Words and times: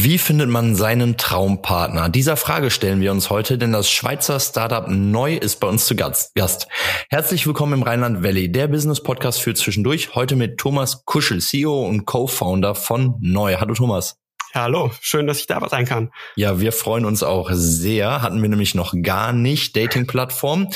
Wie 0.00 0.18
findet 0.18 0.48
man 0.48 0.76
seinen 0.76 1.16
Traumpartner? 1.16 2.08
Dieser 2.08 2.36
Frage 2.36 2.70
stellen 2.70 3.00
wir 3.00 3.10
uns 3.10 3.30
heute, 3.30 3.58
denn 3.58 3.72
das 3.72 3.90
Schweizer 3.90 4.38
Startup 4.38 4.86
Neu 4.88 5.34
ist 5.34 5.58
bei 5.58 5.66
uns 5.66 5.86
zu 5.86 5.96
Gast. 5.96 6.68
Herzlich 7.10 7.48
willkommen 7.48 7.72
im 7.72 7.82
Rheinland 7.82 8.22
Valley, 8.22 8.52
der 8.52 8.68
Business 8.68 9.02
Podcast 9.02 9.42
für 9.42 9.54
zwischendurch. 9.54 10.14
Heute 10.14 10.36
mit 10.36 10.56
Thomas 10.56 11.04
Kuschel, 11.04 11.40
CEO 11.40 11.84
und 11.84 12.06
Co-Founder 12.06 12.76
von 12.76 13.16
Neu. 13.18 13.56
Hallo 13.56 13.74
Thomas. 13.74 14.20
Ja, 14.54 14.62
hallo, 14.62 14.92
schön, 15.00 15.26
dass 15.26 15.40
ich 15.40 15.48
da 15.48 15.68
sein 15.68 15.84
kann. 15.84 16.12
Ja, 16.36 16.60
wir 16.60 16.70
freuen 16.70 17.04
uns 17.04 17.24
auch 17.24 17.50
sehr. 17.52 18.22
Hatten 18.22 18.40
wir 18.40 18.48
nämlich 18.48 18.76
noch 18.76 18.94
gar 19.02 19.32
nicht 19.32 19.76
Dating-Plattform. 19.76 20.68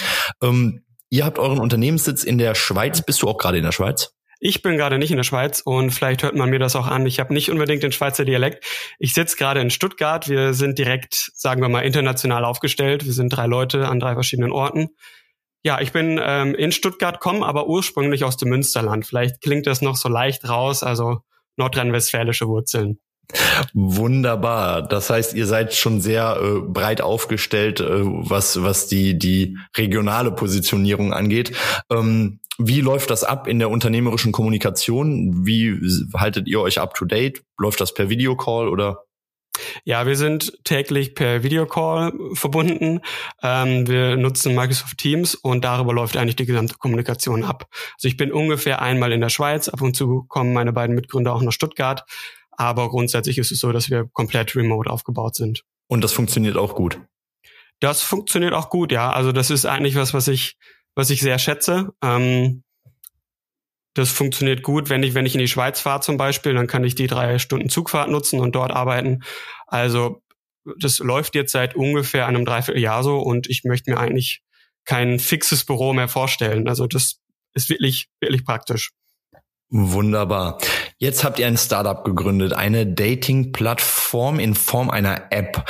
Ähm, 0.43 0.83
ihr 1.11 1.25
habt 1.25 1.39
euren 1.39 1.61
Unternehmenssitz 1.61 2.25
in 2.25 2.39
der 2.39 2.57
Schweiz. 2.57 3.03
Bist 3.03 3.23
du 3.23 3.29
auch 3.29 3.39
gerade 3.39 3.59
in 3.59 3.65
der 3.65 3.71
Schweiz? 3.71 4.17
Ich 4.45 4.61
bin 4.61 4.77
gerade 4.77 4.99
nicht 4.99 5.13
in 5.13 5.19
der 5.19 5.23
Schweiz 5.23 5.61
und 5.61 5.93
vielleicht 5.93 6.25
hört 6.25 6.35
man 6.35 6.51
mir 6.51 6.59
das 6.59 6.75
auch 6.75 6.89
an. 6.89 7.07
Ich 7.07 7.21
habe 7.21 7.33
nicht 7.33 7.49
unbedingt 7.49 7.85
den 7.85 7.93
Schweizer 7.93 8.25
Dialekt. 8.25 8.65
Ich 8.99 9.15
sitze 9.15 9.37
gerade 9.37 9.61
in 9.61 9.71
Stuttgart. 9.71 10.29
Wir 10.29 10.53
sind 10.53 10.81
direkt, 10.81 11.31
sagen 11.35 11.63
wir 11.63 11.69
mal, 11.69 11.83
international 11.83 12.45
aufgestellt. 12.45 13.05
Wir 13.05 13.13
sind 13.13 13.29
drei 13.29 13.47
Leute 13.47 13.87
an 13.87 14.01
drei 14.01 14.15
verschiedenen 14.15 14.51
Orten. 14.51 14.89
Ja, 15.63 15.81
ich 15.81 15.93
bin 15.93 16.21
ähm, 16.21 16.57
in 16.57 16.73
Stuttgart, 16.73 17.21
komme 17.21 17.47
aber 17.47 17.69
ursprünglich 17.69 18.25
aus 18.25 18.37
dem 18.37 18.49
Münsterland. 18.49 19.07
Vielleicht 19.07 19.43
klingt 19.43 19.69
das 19.69 19.81
noch 19.81 19.95
so 19.95 20.09
leicht 20.09 20.49
raus, 20.49 20.83
also 20.83 21.21
nordrhein-westfälische 21.57 22.49
Wurzeln. 22.49 22.99
Wunderbar. 23.73 24.83
Das 24.83 25.09
heißt, 25.09 25.35
ihr 25.35 25.47
seid 25.47 25.73
schon 25.73 26.01
sehr 26.01 26.37
äh, 26.43 26.61
breit 26.61 27.01
aufgestellt, 27.01 27.79
äh, 27.79 28.03
was, 28.03 28.61
was 28.63 28.89
die, 28.89 29.17
die 29.17 29.57
regionale 29.77 30.33
Positionierung 30.33 31.13
angeht. 31.13 31.53
Ähm, 31.91 32.41
wie 32.59 32.81
läuft 32.81 33.11
das 33.11 33.25
ab 33.25 33.47
in 33.47 33.59
der 33.59 33.71
unternehmerischen 33.71 34.33
Kommunikation? 34.33 35.47
Wie 35.47 35.79
haltet 36.15 36.49
ihr 36.49 36.61
euch 36.61 36.79
up 36.79 36.95
to 36.95 37.05
date? 37.05 37.43
Läuft 37.59 37.81
das 37.81 37.95
per 37.95 38.09
Videocall 38.09 38.69
oder? 38.69 39.05
Ja, 39.85 40.07
wir 40.07 40.17
sind 40.17 40.59
täglich 40.65 41.15
per 41.15 41.43
Videocall 41.43 42.13
verbunden. 42.35 43.01
Ähm, 43.43 43.87
wir 43.87 44.17
nutzen 44.17 44.55
Microsoft 44.55 44.99
Teams 44.99 45.35
und 45.35 45.65
darüber 45.65 45.93
läuft 45.93 46.17
eigentlich 46.17 46.37
die 46.37 46.47
gesamte 46.47 46.77
Kommunikation 46.77 47.45
ab. 47.45 47.69
Also 47.95 48.09
ich 48.09 48.17
bin 48.17 48.33
ungefähr 48.33 48.81
einmal 48.81 49.13
in 49.13 49.21
der 49.21 49.29
Schweiz, 49.29 49.69
ab 49.69 49.83
und 49.83 49.95
zu 49.95 50.25
kommen 50.29 50.53
meine 50.53 50.73
beiden 50.73 50.95
Mitgründer 50.95 51.35
auch 51.35 51.43
nach 51.43 51.53
Stuttgart, 51.53 52.05
aber 52.51 52.89
grundsätzlich 52.89 53.39
ist 53.39 53.53
es 53.53 53.59
so, 53.59 53.73
dass 53.73 53.91
wir 53.91 54.09
komplett 54.13 54.57
remote 54.57 54.91
aufgebaut 54.91 55.35
sind. 55.35 55.65
Und 55.87 56.03
das 56.03 56.13
funktioniert 56.13 56.57
auch 56.57 56.75
gut. 56.75 56.99
Das 57.81 58.03
funktioniert 58.03 58.55
auch 58.55 58.71
gut, 58.71 58.93
ja. 58.93 59.11
Also 59.11 59.33
das 59.33 59.51
ist 59.51 59.67
eigentlich 59.67 59.97
was, 59.97 60.15
was 60.15 60.29
ich 60.29 60.57
was 60.95 61.11
ich 61.11 61.21
sehr 61.21 61.39
schätze. 61.39 61.93
Ähm, 62.03 62.63
das 63.95 64.11
funktioniert 64.11 64.63
gut, 64.63 64.89
wenn 64.89 65.03
ich, 65.03 65.15
wenn 65.15 65.27
ich 65.27 65.35
in 65.35 65.41
die 65.41 65.49
Schweiz 65.49 65.81
fahre 65.81 66.01
zum 66.01 66.17
Beispiel, 66.17 66.55
dann 66.55 66.67
kann 66.67 66.85
ich 66.85 66.95
die 66.95 67.07
drei 67.07 67.39
Stunden 67.39 67.69
Zugfahrt 67.69 68.11
nutzen 68.11 68.41
und 68.41 68.55
dort 68.55 68.73
arbeiten. 68.73 69.23
Also 69.67 70.23
das 70.79 70.99
läuft 70.99 71.35
jetzt 71.35 71.53
seit 71.53 71.75
ungefähr 71.75 72.27
einem 72.27 72.45
Dreivierteljahr 72.45 73.03
so 73.03 73.19
und 73.19 73.49
ich 73.51 73.65
möchte 73.65 73.91
mir 73.91 73.99
eigentlich 73.99 74.43
kein 74.85 75.19
fixes 75.19 75.65
Büro 75.65 75.93
mehr 75.93 76.09
vorstellen. 76.09 76.69
Also 76.69 76.87
das 76.87 77.19
ist 77.55 77.69
wirklich, 77.69 78.09
wirklich 78.21 78.45
praktisch. 78.45 78.91
Wunderbar. 79.75 80.59
Jetzt 80.99 81.25
habt 81.25 81.39
ihr 81.39 81.47
ein 81.47 81.57
Startup 81.57 82.05
gegründet, 82.05 82.53
eine 82.53 82.87
Dating-Plattform 82.87 84.39
in 84.39 84.55
Form 84.55 84.91
einer 84.91 85.33
App. 85.33 85.65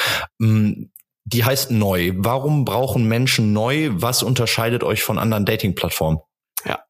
Die 1.25 1.45
heißt 1.45 1.71
Neu. 1.71 2.13
Warum 2.17 2.65
brauchen 2.65 3.07
Menschen 3.07 3.53
Neu? 3.53 3.91
Was 3.93 4.23
unterscheidet 4.23 4.83
euch 4.83 5.03
von 5.03 5.19
anderen 5.19 5.45
Dating-Plattformen? 5.45 6.19
Ja, 6.65 6.83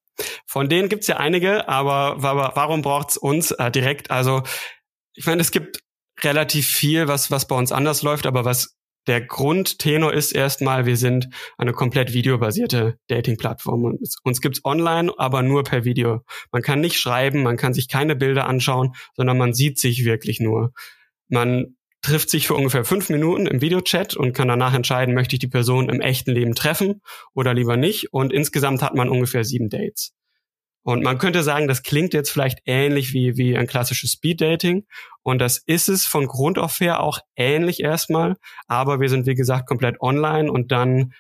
von 0.46 0.68
denen 0.68 0.88
gibt's 0.88 1.06
ja 1.06 1.18
einige, 1.18 1.68
aber, 1.68 2.22
aber 2.24 2.52
warum 2.54 2.82
braucht's 2.82 3.16
uns 3.16 3.50
äh, 3.52 3.70
direkt? 3.70 4.10
Also 4.10 4.42
ich 5.14 5.26
meine, 5.26 5.42
es 5.42 5.50
gibt 5.50 5.80
relativ 6.22 6.66
viel, 6.66 7.08
was, 7.08 7.30
was 7.30 7.46
bei 7.46 7.56
uns 7.56 7.72
anders 7.72 8.02
läuft, 8.02 8.26
aber 8.26 8.44
was 8.44 8.76
der 9.06 9.20
Grundtenor 9.20 10.12
ist 10.12 10.32
erstmal, 10.32 10.86
wir 10.86 10.96
sind 10.96 11.28
eine 11.58 11.72
komplett 11.72 12.12
videobasierte 12.12 12.98
Dating-Plattform. 13.08 13.84
Und 13.84 14.00
uns 14.22 14.40
gibt's 14.40 14.64
online, 14.64 15.12
aber 15.18 15.42
nur 15.42 15.64
per 15.64 15.84
Video. 15.84 16.20
Man 16.52 16.62
kann 16.62 16.80
nicht 16.80 16.98
schreiben, 16.98 17.42
man 17.42 17.56
kann 17.56 17.74
sich 17.74 17.88
keine 17.88 18.14
Bilder 18.14 18.46
anschauen, 18.46 18.94
sondern 19.14 19.38
man 19.38 19.54
sieht 19.54 19.78
sich 19.78 20.04
wirklich 20.04 20.38
nur. 20.38 20.72
Man 21.28 21.76
trifft 22.02 22.30
sich 22.30 22.46
für 22.48 22.54
ungefähr 22.54 22.84
fünf 22.84 23.08
Minuten 23.08 23.46
im 23.46 23.60
Videochat 23.60 24.16
und 24.16 24.32
kann 24.32 24.48
danach 24.48 24.74
entscheiden, 24.74 25.14
möchte 25.14 25.36
ich 25.36 25.40
die 25.40 25.48
Person 25.48 25.88
im 25.88 26.00
echten 26.00 26.32
Leben 26.32 26.54
treffen 26.54 27.00
oder 27.32 27.54
lieber 27.54 27.76
nicht. 27.76 28.12
Und 28.12 28.32
insgesamt 28.32 28.82
hat 28.82 28.94
man 28.94 29.08
ungefähr 29.08 29.44
sieben 29.44 29.68
Dates. 29.68 30.12
Und 30.84 31.04
man 31.04 31.18
könnte 31.18 31.44
sagen, 31.44 31.68
das 31.68 31.84
klingt 31.84 32.12
jetzt 32.12 32.30
vielleicht 32.30 32.58
ähnlich 32.66 33.12
wie, 33.12 33.36
wie 33.36 33.56
ein 33.56 33.68
klassisches 33.68 34.12
Speed-Dating. 34.12 34.84
Und 35.22 35.38
das 35.38 35.58
ist 35.58 35.88
es 35.88 36.06
von 36.06 36.26
Grund 36.26 36.58
auf 36.58 36.80
her 36.80 37.00
auch 37.00 37.20
ähnlich 37.36 37.80
erstmal. 37.80 38.36
Aber 38.66 38.98
wir 38.98 39.08
sind, 39.08 39.26
wie 39.26 39.36
gesagt, 39.36 39.68
komplett 39.68 40.00
online 40.00 40.50
und 40.50 40.72
dann 40.72 41.12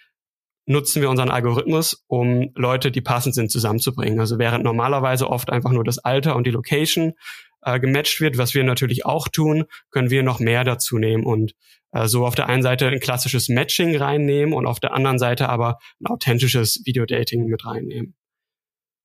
nutzen 0.66 1.00
wir 1.02 1.10
unseren 1.10 1.30
Algorithmus, 1.30 2.04
um 2.08 2.50
Leute, 2.54 2.90
die 2.90 3.00
passend 3.00 3.34
sind, 3.34 3.50
zusammenzubringen. 3.50 4.18
Also 4.18 4.38
während 4.38 4.64
normalerweise 4.64 5.28
oft 5.28 5.50
einfach 5.50 5.70
nur 5.70 5.84
das 5.84 5.98
Alter 5.98 6.34
und 6.34 6.46
die 6.46 6.52
Location 6.52 7.14
äh, 7.62 7.80
gematcht 7.80 8.20
wird, 8.20 8.38
was 8.38 8.54
wir 8.54 8.64
natürlich 8.64 9.06
auch 9.06 9.28
tun, 9.28 9.64
können 9.90 10.10
wir 10.10 10.22
noch 10.22 10.40
mehr 10.40 10.64
dazu 10.64 10.98
nehmen 10.98 11.24
und 11.24 11.54
äh, 11.92 12.06
so 12.06 12.26
auf 12.26 12.34
der 12.34 12.48
einen 12.48 12.62
Seite 12.62 12.88
ein 12.88 13.00
klassisches 13.00 13.48
Matching 13.48 13.96
reinnehmen 13.96 14.54
und 14.54 14.66
auf 14.66 14.80
der 14.80 14.92
anderen 14.92 15.18
Seite 15.18 15.48
aber 15.48 15.78
ein 16.00 16.06
authentisches 16.06 16.82
Videodating 16.84 17.46
mit 17.46 17.64
reinnehmen. 17.64 18.14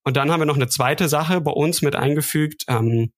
Und 0.04 0.16
dann 0.16 0.32
haben 0.32 0.40
wir 0.40 0.46
noch 0.46 0.56
eine 0.56 0.70
zweite 0.70 1.10
Sache 1.10 1.42
bei 1.42 1.52
uns 1.52 1.82
mit 1.82 1.96
eingefügt. 1.96 2.64
Ähm, 2.70 3.12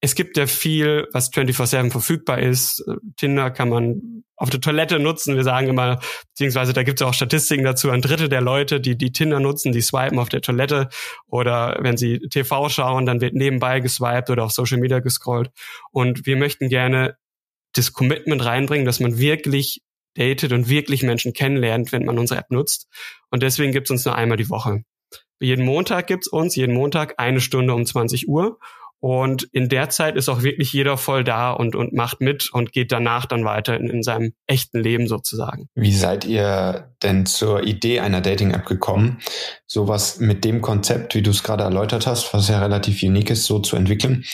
es 0.00 0.14
gibt 0.14 0.36
ja 0.36 0.46
viel, 0.46 1.08
was 1.12 1.32
24-7 1.32 1.90
verfügbar 1.90 2.38
ist. 2.38 2.82
Tinder 3.16 3.50
kann 3.50 3.68
man 3.68 4.24
auf 4.36 4.48
der 4.48 4.60
Toilette 4.60 4.98
nutzen. 4.98 5.36
Wir 5.36 5.44
sagen 5.44 5.68
immer, 5.68 6.00
beziehungsweise 6.30 6.72
da 6.72 6.82
gibt 6.82 7.00
es 7.00 7.06
auch 7.06 7.12
Statistiken 7.12 7.64
dazu, 7.64 7.90
ein 7.90 8.00
Drittel 8.00 8.30
der 8.30 8.40
Leute, 8.40 8.80
die 8.80 8.96
die 8.96 9.12
Tinder 9.12 9.40
nutzen, 9.40 9.72
die 9.72 9.82
swipen 9.82 10.18
auf 10.18 10.30
der 10.30 10.40
Toilette 10.40 10.88
oder 11.26 11.78
wenn 11.82 11.98
sie 11.98 12.18
TV 12.30 12.70
schauen, 12.70 13.04
dann 13.04 13.20
wird 13.20 13.34
nebenbei 13.34 13.80
geswiped 13.80 14.30
oder 14.30 14.44
auf 14.44 14.52
Social 14.52 14.78
Media 14.78 15.00
gescrollt. 15.00 15.50
Und 15.92 16.24
wir 16.24 16.36
möchten 16.36 16.70
gerne 16.70 17.16
das 17.74 17.92
Commitment 17.92 18.42
reinbringen, 18.42 18.86
dass 18.86 19.00
man 19.00 19.18
wirklich 19.18 19.82
datet 20.14 20.52
und 20.52 20.70
wirklich 20.70 21.02
Menschen 21.02 21.34
kennenlernt, 21.34 21.92
wenn 21.92 22.06
man 22.06 22.18
unsere 22.18 22.40
App 22.40 22.50
nutzt. 22.50 22.88
Und 23.30 23.42
deswegen 23.42 23.72
gibt 23.72 23.88
es 23.88 23.90
uns 23.90 24.04
nur 24.06 24.16
einmal 24.16 24.38
die 24.38 24.48
Woche. 24.48 24.82
Jeden 25.38 25.64
Montag 25.64 26.06
gibt's 26.06 26.28
uns, 26.28 26.56
jeden 26.56 26.74
Montag 26.74 27.14
eine 27.18 27.40
Stunde 27.40 27.74
um 27.74 27.84
20 27.84 28.28
Uhr. 28.28 28.58
Und 29.00 29.44
in 29.52 29.70
der 29.70 29.88
Zeit 29.88 30.16
ist 30.16 30.28
auch 30.28 30.42
wirklich 30.42 30.74
jeder 30.74 30.98
voll 30.98 31.24
da 31.24 31.52
und, 31.52 31.74
und 31.74 31.94
macht 31.94 32.20
mit 32.20 32.52
und 32.52 32.72
geht 32.72 32.92
danach 32.92 33.24
dann 33.24 33.44
weiter 33.46 33.76
in, 33.76 33.88
in 33.88 34.02
seinem 34.02 34.34
echten 34.46 34.80
Leben 34.80 35.08
sozusagen. 35.08 35.68
Wie 35.74 35.94
seid 35.94 36.26
ihr 36.26 36.92
denn 37.02 37.24
zur 37.24 37.62
Idee 37.64 38.00
einer 38.00 38.20
Dating-App 38.20 38.66
gekommen, 38.66 39.18
sowas 39.66 40.20
mit 40.20 40.44
dem 40.44 40.60
Konzept, 40.60 41.14
wie 41.14 41.22
du 41.22 41.30
es 41.30 41.42
gerade 41.42 41.64
erläutert 41.64 42.06
hast, 42.06 42.32
was 42.34 42.48
ja 42.48 42.60
relativ 42.60 43.02
unique 43.02 43.30
ist, 43.30 43.46
so 43.46 43.58
zu 43.58 43.76
entwickeln 43.76 44.24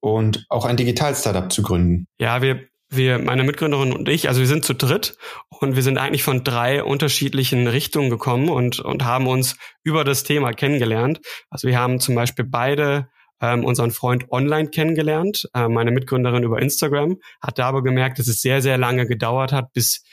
und 0.00 0.46
auch 0.48 0.64
ein 0.64 0.78
Digital-Startup 0.78 1.52
zu 1.52 1.62
gründen? 1.62 2.06
Ja, 2.18 2.40
wir, 2.40 2.60
wir, 2.88 3.18
meine 3.18 3.44
Mitgründerin 3.44 3.92
und 3.92 4.08
ich, 4.08 4.28
also 4.28 4.40
wir 4.40 4.48
sind 4.48 4.64
zu 4.64 4.72
dritt 4.72 5.18
und 5.60 5.76
wir 5.76 5.82
sind 5.82 5.98
eigentlich 5.98 6.22
von 6.22 6.42
drei 6.42 6.82
unterschiedlichen 6.82 7.66
Richtungen 7.66 8.08
gekommen 8.08 8.48
und, 8.48 8.80
und 8.80 9.04
haben 9.04 9.26
uns 9.26 9.58
über 9.82 10.04
das 10.04 10.24
Thema 10.24 10.52
kennengelernt. 10.52 11.20
Also 11.50 11.68
wir 11.68 11.78
haben 11.78 12.00
zum 12.00 12.14
Beispiel 12.14 12.46
beide 12.46 13.08
ähm, 13.40 13.64
unseren 13.64 13.90
Freund 13.90 14.30
online 14.30 14.70
kennengelernt, 14.70 15.48
äh, 15.54 15.68
meine 15.68 15.90
Mitgründerin 15.90 16.42
über 16.42 16.60
Instagram, 16.60 17.18
hat 17.40 17.58
da 17.58 17.66
aber 17.66 17.82
gemerkt, 17.82 18.18
dass 18.18 18.28
es 18.28 18.40
sehr, 18.40 18.62
sehr 18.62 18.78
lange 18.78 19.06
gedauert 19.06 19.52
hat, 19.52 19.72
bis 19.72 20.04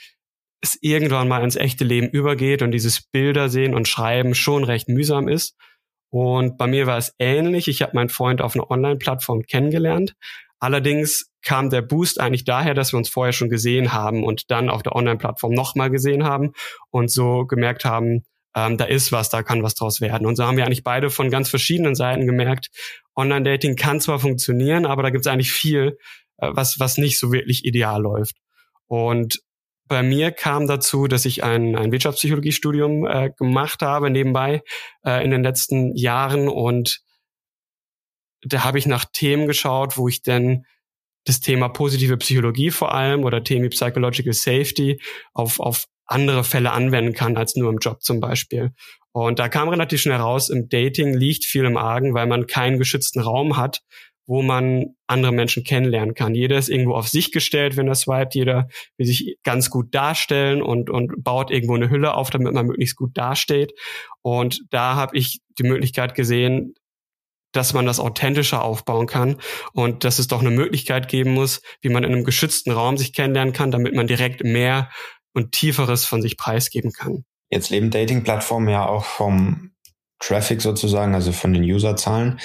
es 0.60 0.78
irgendwann 0.80 1.28
mal 1.28 1.44
ins 1.44 1.56
echte 1.56 1.84
Leben 1.84 2.08
übergeht 2.08 2.62
und 2.62 2.70
dieses 2.70 3.02
Bilder 3.02 3.48
sehen 3.48 3.74
und 3.74 3.88
Schreiben 3.88 4.34
schon 4.34 4.64
recht 4.64 4.88
mühsam 4.88 5.28
ist. 5.28 5.56
Und 6.10 6.58
bei 6.58 6.66
mir 6.66 6.86
war 6.86 6.96
es 6.96 7.14
ähnlich. 7.18 7.68
Ich 7.68 7.82
habe 7.82 7.92
meinen 7.94 8.08
Freund 8.08 8.40
auf 8.40 8.54
einer 8.54 8.70
Online-Plattform 8.70 9.42
kennengelernt. 9.42 10.14
Allerdings 10.60 11.30
kam 11.42 11.68
der 11.68 11.82
Boost 11.82 12.20
eigentlich 12.20 12.44
daher, 12.44 12.72
dass 12.72 12.92
wir 12.92 12.98
uns 12.98 13.08
vorher 13.08 13.32
schon 13.32 13.50
gesehen 13.50 13.92
haben 13.92 14.24
und 14.24 14.50
dann 14.50 14.70
auf 14.70 14.82
der 14.82 14.94
Online-Plattform 14.94 15.52
nochmal 15.52 15.90
gesehen 15.90 16.24
haben 16.24 16.52
und 16.90 17.10
so 17.10 17.44
gemerkt 17.46 17.84
haben, 17.84 18.24
ähm, 18.54 18.76
da 18.76 18.84
ist 18.84 19.12
was, 19.12 19.28
da 19.30 19.42
kann 19.42 19.62
was 19.62 19.74
draus 19.74 20.00
werden. 20.00 20.26
Und 20.26 20.36
so 20.36 20.44
haben 20.44 20.56
wir 20.56 20.64
eigentlich 20.64 20.84
beide 20.84 21.10
von 21.10 21.30
ganz 21.30 21.48
verschiedenen 21.48 21.94
Seiten 21.94 22.26
gemerkt, 22.26 22.70
Online-Dating 23.16 23.76
kann 23.76 24.00
zwar 24.00 24.18
funktionieren, 24.18 24.86
aber 24.86 25.02
da 25.02 25.10
gibt 25.10 25.26
es 25.26 25.32
eigentlich 25.32 25.52
viel, 25.52 25.98
äh, 26.38 26.50
was, 26.52 26.78
was 26.80 26.98
nicht 26.98 27.18
so 27.18 27.32
wirklich 27.32 27.64
ideal 27.64 28.02
läuft. 28.02 28.36
Und 28.86 29.40
bei 29.86 30.02
mir 30.02 30.30
kam 30.30 30.66
dazu, 30.66 31.08
dass 31.08 31.24
ich 31.24 31.44
ein, 31.44 31.76
ein 31.76 31.92
Wirtschaftspsychologiestudium 31.92 33.06
äh, 33.06 33.30
gemacht 33.36 33.82
habe 33.82 34.10
nebenbei 34.10 34.62
äh, 35.04 35.22
in 35.24 35.30
den 35.30 35.42
letzten 35.42 35.94
Jahren 35.94 36.48
und 36.48 37.00
da 38.46 38.64
habe 38.64 38.78
ich 38.78 38.86
nach 38.86 39.04
Themen 39.06 39.46
geschaut, 39.46 39.96
wo 39.96 40.08
ich 40.08 40.22
denn 40.22 40.66
das 41.24 41.40
Thema 41.40 41.68
positive 41.68 42.18
Psychologie 42.18 42.70
vor 42.70 42.94
allem 42.94 43.24
oder 43.24 43.42
Themen 43.42 43.64
wie 43.64 43.70
Psychological 43.70 44.34
Safety 44.34 45.00
auf, 45.32 45.58
auf 45.60 45.86
andere 46.06 46.44
Fälle 46.44 46.72
anwenden 46.72 47.14
kann 47.14 47.36
als 47.36 47.56
nur 47.56 47.70
im 47.70 47.78
Job 47.78 48.02
zum 48.02 48.20
Beispiel. 48.20 48.72
Und 49.12 49.38
da 49.38 49.48
kam 49.48 49.68
relativ 49.68 50.00
schnell 50.00 50.16
raus, 50.16 50.50
im 50.50 50.68
Dating 50.68 51.14
liegt 51.14 51.44
viel 51.44 51.64
im 51.64 51.76
Argen, 51.76 52.14
weil 52.14 52.26
man 52.26 52.46
keinen 52.46 52.78
geschützten 52.78 53.20
Raum 53.20 53.56
hat, 53.56 53.82
wo 54.26 54.42
man 54.42 54.96
andere 55.06 55.32
Menschen 55.32 55.64
kennenlernen 55.64 56.14
kann. 56.14 56.34
Jeder 56.34 56.56
ist 56.58 56.68
irgendwo 56.68 56.94
auf 56.94 57.08
sich 57.08 57.30
gestellt, 57.30 57.76
wenn 57.76 57.88
er 57.88 57.94
swiped. 57.94 58.34
Jeder 58.34 58.68
will 58.96 59.06
sich 59.06 59.36
ganz 59.42 59.70
gut 59.70 59.94
darstellen 59.94 60.62
und, 60.62 60.88
und 60.88 61.22
baut 61.22 61.50
irgendwo 61.50 61.74
eine 61.74 61.90
Hülle 61.90 62.14
auf, 62.14 62.30
damit 62.30 62.52
man 62.52 62.66
möglichst 62.66 62.96
gut 62.96 63.16
dasteht. 63.16 63.72
Und 64.22 64.62
da 64.70 64.94
habe 64.94 65.16
ich 65.16 65.40
die 65.58 65.64
Möglichkeit 65.64 66.14
gesehen, 66.14 66.74
dass 67.52 67.72
man 67.72 67.86
das 67.86 68.00
authentischer 68.00 68.62
aufbauen 68.62 69.06
kann 69.06 69.36
und 69.72 70.04
dass 70.04 70.18
es 70.18 70.26
doch 70.26 70.40
eine 70.40 70.50
Möglichkeit 70.50 71.08
geben 71.08 71.32
muss, 71.34 71.62
wie 71.82 71.88
man 71.88 72.02
in 72.02 72.12
einem 72.12 72.24
geschützten 72.24 72.72
Raum 72.72 72.96
sich 72.96 73.12
kennenlernen 73.12 73.54
kann, 73.54 73.70
damit 73.70 73.94
man 73.94 74.06
direkt 74.06 74.42
mehr 74.42 74.90
und 75.34 75.52
tieferes 75.52 76.06
von 76.06 76.22
sich 76.22 76.36
preisgeben 76.36 76.92
kann. 76.92 77.24
Jetzt 77.50 77.70
leben 77.70 77.90
Dating-Plattformen 77.90 78.68
ja 78.68 78.86
auch 78.86 79.04
vom 79.04 79.72
Traffic 80.18 80.62
sozusagen, 80.62 81.14
also 81.14 81.32
von 81.32 81.52
den 81.52 81.64
Userzahlen. 81.64 82.40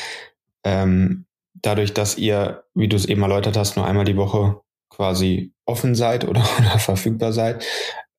Ähm, 0.63 1.25
dadurch, 1.53 1.93
dass 1.93 2.17
ihr, 2.17 2.63
wie 2.73 2.89
du 2.89 2.95
es 2.95 3.05
eben 3.05 3.21
erläutert 3.21 3.55
hast, 3.55 3.75
nur 3.75 3.85
einmal 3.85 4.05
die 4.05 4.17
Woche 4.17 4.59
quasi 4.89 5.53
offen 5.65 5.95
seid 5.95 6.27
oder, 6.27 6.43
oder 6.59 6.79
verfügbar 6.79 7.31
seid, 7.31 7.65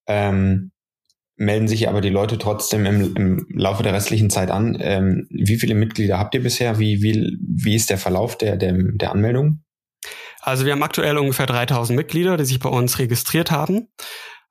ähm, 0.07 0.71
melden 1.37 1.69
sich 1.69 1.89
aber 1.89 2.01
die 2.01 2.11
Leute 2.11 2.39
trotzdem 2.39 2.85
im, 2.87 3.17
im 3.17 3.47
Laufe 3.51 3.83
der 3.83 3.95
restlichen 3.95 4.31
Zeit 4.31 4.51
an. 4.51 4.77
Ähm, 4.81 5.27
wie 5.31 5.57
viele 5.57 5.75
Mitglieder 5.75 6.19
habt 6.19 6.35
ihr 6.35 6.43
bisher? 6.43 6.79
Wie, 6.79 7.03
wie, 7.03 7.39
wie 7.41 7.75
ist 7.75 7.89
der 7.89 7.99
Verlauf 7.99 8.37
der, 8.37 8.57
der, 8.57 8.75
der 8.77 9.11
Anmeldung? 9.11 9.63
Also 10.43 10.65
wir 10.65 10.73
haben 10.73 10.83
aktuell 10.83 11.19
ungefähr 11.19 11.47
3000 11.47 11.97
Mitglieder, 11.97 12.37
die 12.37 12.45
sich 12.45 12.59
bei 12.59 12.69
uns 12.69 12.99
registriert 12.99 13.51
haben. 13.51 13.89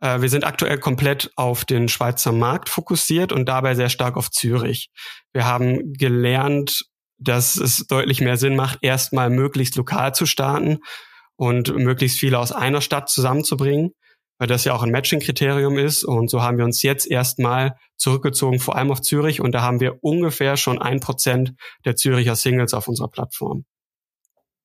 Äh, 0.01 0.21
wir 0.21 0.29
sind 0.29 0.45
aktuell 0.45 0.79
komplett 0.79 1.31
auf 1.35 1.65
den 1.65 1.89
Schweizer 1.89 2.31
Markt 2.31 2.69
fokussiert 2.69 3.31
und 3.31 3.47
dabei 3.47 3.75
sehr 3.75 3.89
stark 3.89 4.17
auf 4.17 4.31
Zürich. 4.31 4.89
Wir 5.33 5.45
haben 5.45 5.93
gelernt, 5.93 6.85
dass 7.17 7.57
es 7.57 7.85
deutlich 7.87 8.21
mehr 8.21 8.37
Sinn 8.37 8.55
macht, 8.55 8.79
erstmal 8.81 9.29
möglichst 9.29 9.75
lokal 9.75 10.13
zu 10.15 10.25
starten 10.25 10.79
und 11.35 11.73
möglichst 11.75 12.19
viele 12.19 12.39
aus 12.39 12.51
einer 12.51 12.81
Stadt 12.81 13.09
zusammenzubringen 13.09 13.91
weil 14.39 14.47
das 14.47 14.63
ja 14.63 14.73
auch 14.73 14.83
ein 14.83 14.91
Matching-Kriterium 14.91 15.77
ist. 15.77 16.03
Und 16.03 16.29
so 16.29 16.41
haben 16.41 16.57
wir 16.57 16.65
uns 16.65 16.81
jetzt 16.81 17.05
erstmal 17.05 17.75
zurückgezogen, 17.97 18.59
vor 18.59 18.77
allem 18.77 18.89
auf 18.89 19.01
Zürich. 19.01 19.41
Und 19.41 19.51
da 19.51 19.61
haben 19.61 19.81
wir 19.81 20.01
ungefähr 20.01 20.57
schon 20.57 20.81
ein 20.81 21.01
Prozent 21.01 21.53
der 21.85 21.95
Züricher 21.95 22.35
Singles 22.35 22.73
auf 22.73 22.87
unserer 22.87 23.09
Plattform. 23.09 23.65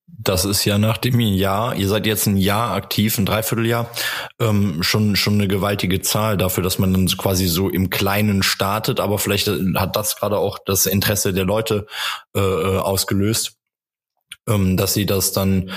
Das 0.07 0.45
ist 0.45 0.65
ja 0.65 0.79
nach 0.79 0.99
dem 0.99 1.19
Jahr, 1.19 1.75
ihr 1.77 1.89
seid 1.89 2.07
jetzt 2.07 2.27
ein 2.27 2.37
Jahr 2.37 2.73
aktiv, 2.73 3.19
ein 3.19 3.27
Dreivierteljahr, 3.27 3.91
ähm, 4.39 4.83
schon, 4.83 5.17
schon 5.17 5.35
eine 5.35 5.49
gewaltige 5.49 6.01
Zahl 6.03 6.37
dafür, 6.37 6.63
dass 6.63 6.79
man 6.79 6.93
dann 6.93 7.07
quasi 7.07 7.47
so 7.47 7.69
im 7.69 7.91
Kleinen 7.91 8.43
startet, 8.43 9.01
aber 9.01 9.19
vielleicht 9.19 9.49
hat 9.49 9.97
das 9.97 10.17
gerade 10.17 10.39
auch 10.39 10.59
das 10.65 10.87
Interesse 10.87 11.33
der 11.33 11.45
Leute 11.45 11.87
äh, 12.37 12.41
äh 12.41 12.79
ausgelöst, 12.79 13.57
ähm, 14.47 14.77
dass 14.77 14.95
sie 14.95 15.07
das 15.07 15.33
dann 15.33 15.71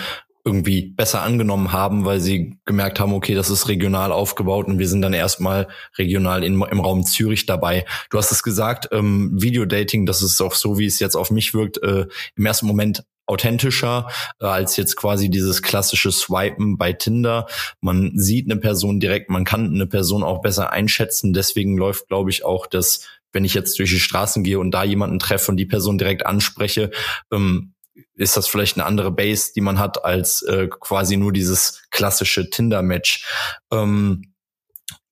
irgendwie 0.48 0.82
besser 0.82 1.24
angenommen 1.24 1.74
haben, 1.74 2.06
weil 2.06 2.22
sie 2.22 2.58
gemerkt 2.66 3.02
haben, 3.02 3.14
okay, 3.14 3.36
das 3.36 3.50
ist 3.50 3.68
regional 3.68 4.14
aufgebaut 4.14 4.68
und 4.68 4.80
wir 4.80 4.88
sind 4.88 5.02
dann 5.02 5.14
erstmal 5.14 5.68
regional 5.98 6.44
in, 6.44 6.62
im 6.62 6.80
Raum 6.80 7.04
Zürich 7.04 7.46
dabei. 7.46 7.86
Du 8.10 8.18
hast 8.18 8.32
es 8.32 8.44
gesagt, 8.44 8.88
ähm, 8.94 9.32
Videodating, 9.34 10.06
das 10.06 10.22
ist 10.22 10.40
auch 10.42 10.54
so, 10.54 10.78
wie 10.78 10.86
es 10.86 11.00
jetzt 11.00 11.16
auf 11.16 11.32
mich 11.32 11.54
wirkt, 11.54 11.84
äh, 11.84 12.08
im 12.36 12.46
ersten 12.46 12.66
Moment 12.66 13.04
authentischer 13.28 14.08
äh, 14.40 14.46
als 14.46 14.78
jetzt 14.78 14.96
quasi 14.96 15.30
dieses 15.30 15.62
klassische 15.62 16.12
Swipen 16.12 16.78
bei 16.78 16.94
Tinder. 16.94 17.48
Man 17.82 18.14
sieht 18.16 18.50
eine 18.50 18.60
Person 18.60 19.00
direkt, 19.00 19.30
man 19.30 19.46
kann 19.46 19.74
eine 19.74 19.88
Person 19.88 20.24
auch 20.24 20.42
besser 20.42 20.72
einschätzen. 20.72 21.34
Deswegen 21.34 21.78
läuft, 21.78 22.08
glaube 22.08 22.30
ich, 22.30 22.44
auch 22.44 22.68
das, 22.68 23.02
wenn 23.32 23.46
ich 23.46 23.54
jetzt 23.54 23.78
durch 23.78 23.92
die 23.92 24.00
Straßen 24.00 24.44
gehe 24.44 24.60
und 24.60 24.72
da 24.72 24.84
jemanden 24.84 25.20
treffe 25.20 25.52
und 25.52 25.58
die 25.58 25.66
Person 25.66 25.98
direkt 25.98 26.26
anspreche, 26.26 26.92
ähm, 27.32 27.74
ist 28.16 28.38
das 28.38 28.48
vielleicht 28.48 28.78
eine 28.78 28.86
andere 28.86 29.12
Base, 29.12 29.52
die 29.56 29.62
man 29.62 29.80
hat, 29.80 30.04
als 30.04 30.42
äh, 30.44 30.68
quasi 30.68 31.18
nur 31.18 31.32
dieses 31.32 31.84
klassische 31.92 32.50
Tinder-Match. 32.50 33.26
Ähm, 33.72 34.34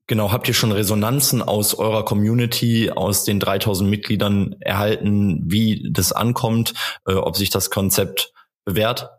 genau, 0.08 0.32
habt 0.32 0.48
ihr 0.48 0.54
schon 0.54 0.72
Resonanzen 0.72 1.42
aus 1.42 1.76
eurer 1.76 2.06
Community, 2.06 2.92
aus 2.92 3.24
den 3.24 3.40
3000 3.40 3.90
Mitgliedern 3.90 4.56
erhalten, 4.60 5.42
wie 5.46 5.90
das 5.92 6.12
ankommt, 6.12 6.74
äh, 7.08 7.14
ob 7.14 7.36
sich 7.36 7.50
das 7.50 7.70
Konzept 7.70 8.34
bewährt? 8.66 9.10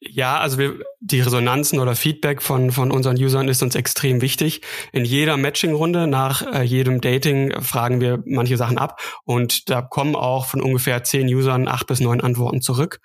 Ja, 0.00 0.38
also 0.38 0.58
wir, 0.58 0.78
die 1.00 1.20
Resonanzen 1.20 1.80
oder 1.80 1.96
Feedback 1.96 2.40
von, 2.40 2.70
von 2.70 2.92
unseren 2.92 3.16
Usern 3.16 3.48
ist 3.48 3.64
uns 3.64 3.74
extrem 3.74 4.20
wichtig. 4.20 4.60
In 4.92 5.04
jeder 5.04 5.36
Matching-Runde 5.36 6.06
nach 6.06 6.42
äh, 6.42 6.62
jedem 6.62 7.00
Dating 7.00 7.60
fragen 7.62 8.00
wir 8.00 8.22
manche 8.24 8.56
Sachen 8.56 8.78
ab 8.78 9.00
und 9.24 9.68
da 9.68 9.82
kommen 9.82 10.14
auch 10.14 10.46
von 10.46 10.62
ungefähr 10.62 11.02
zehn 11.02 11.26
Usern 11.26 11.66
acht 11.66 11.88
bis 11.88 11.98
neun 11.98 12.20
Antworten 12.20 12.62
zurück. 12.62 13.00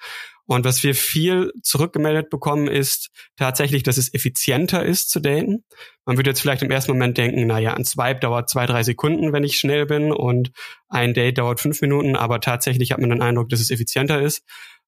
Und 0.45 0.65
was 0.65 0.83
wir 0.83 0.93
viel 0.93 1.51
zurückgemeldet 1.63 2.29
bekommen, 2.29 2.67
ist 2.67 3.09
tatsächlich, 3.37 3.81
dass 3.81 3.97
es 3.97 4.13
effizienter 4.13 4.85
ist 4.85 5.09
zu 5.09 5.19
daten. 5.19 5.63
Man 6.05 6.17
würde 6.17 6.31
jetzt 6.31 6.41
vielleicht 6.41 6.63
im 6.63 6.71
ersten 6.71 6.91
Moment 6.91 7.17
denken, 7.17 7.47
na 7.47 7.59
ja, 7.59 7.73
ein 7.73 7.85
Swipe 7.85 8.19
dauert 8.19 8.49
zwei, 8.49 8.65
drei 8.65 8.83
Sekunden, 8.83 9.31
wenn 9.31 9.43
ich 9.43 9.57
schnell 9.57 9.85
bin 9.85 10.11
und 10.11 10.51
ein 10.89 11.13
Date 11.13 11.37
dauert 11.37 11.61
fünf 11.61 11.81
Minuten, 11.81 12.15
aber 12.15 12.41
tatsächlich 12.41 12.91
hat 12.91 12.99
man 12.99 13.09
den 13.09 13.21
Eindruck, 13.21 13.49
dass 13.49 13.61
es 13.61 13.71
effizienter 13.71 14.21
ist 14.21 14.43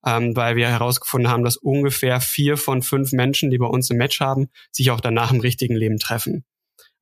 ähm, 0.06 0.36
weil 0.36 0.56
wir 0.56 0.70
herausgefunden 0.70 1.30
haben, 1.30 1.44
dass 1.44 1.58
ungefähr 1.58 2.22
vier 2.22 2.58
von 2.58 2.82
fünf 2.82 3.12
Menschen, 3.12 3.50
die 3.50 3.58
bei 3.58 3.66
uns 3.66 3.90
ein 3.90 3.98
Match 3.98 4.20
haben, 4.20 4.50
sich 4.72 4.92
auch 4.92 5.02
danach 5.02 5.32
im 5.32 5.40
richtigen 5.40 5.76
Leben 5.76 5.98
treffen. 5.98 6.46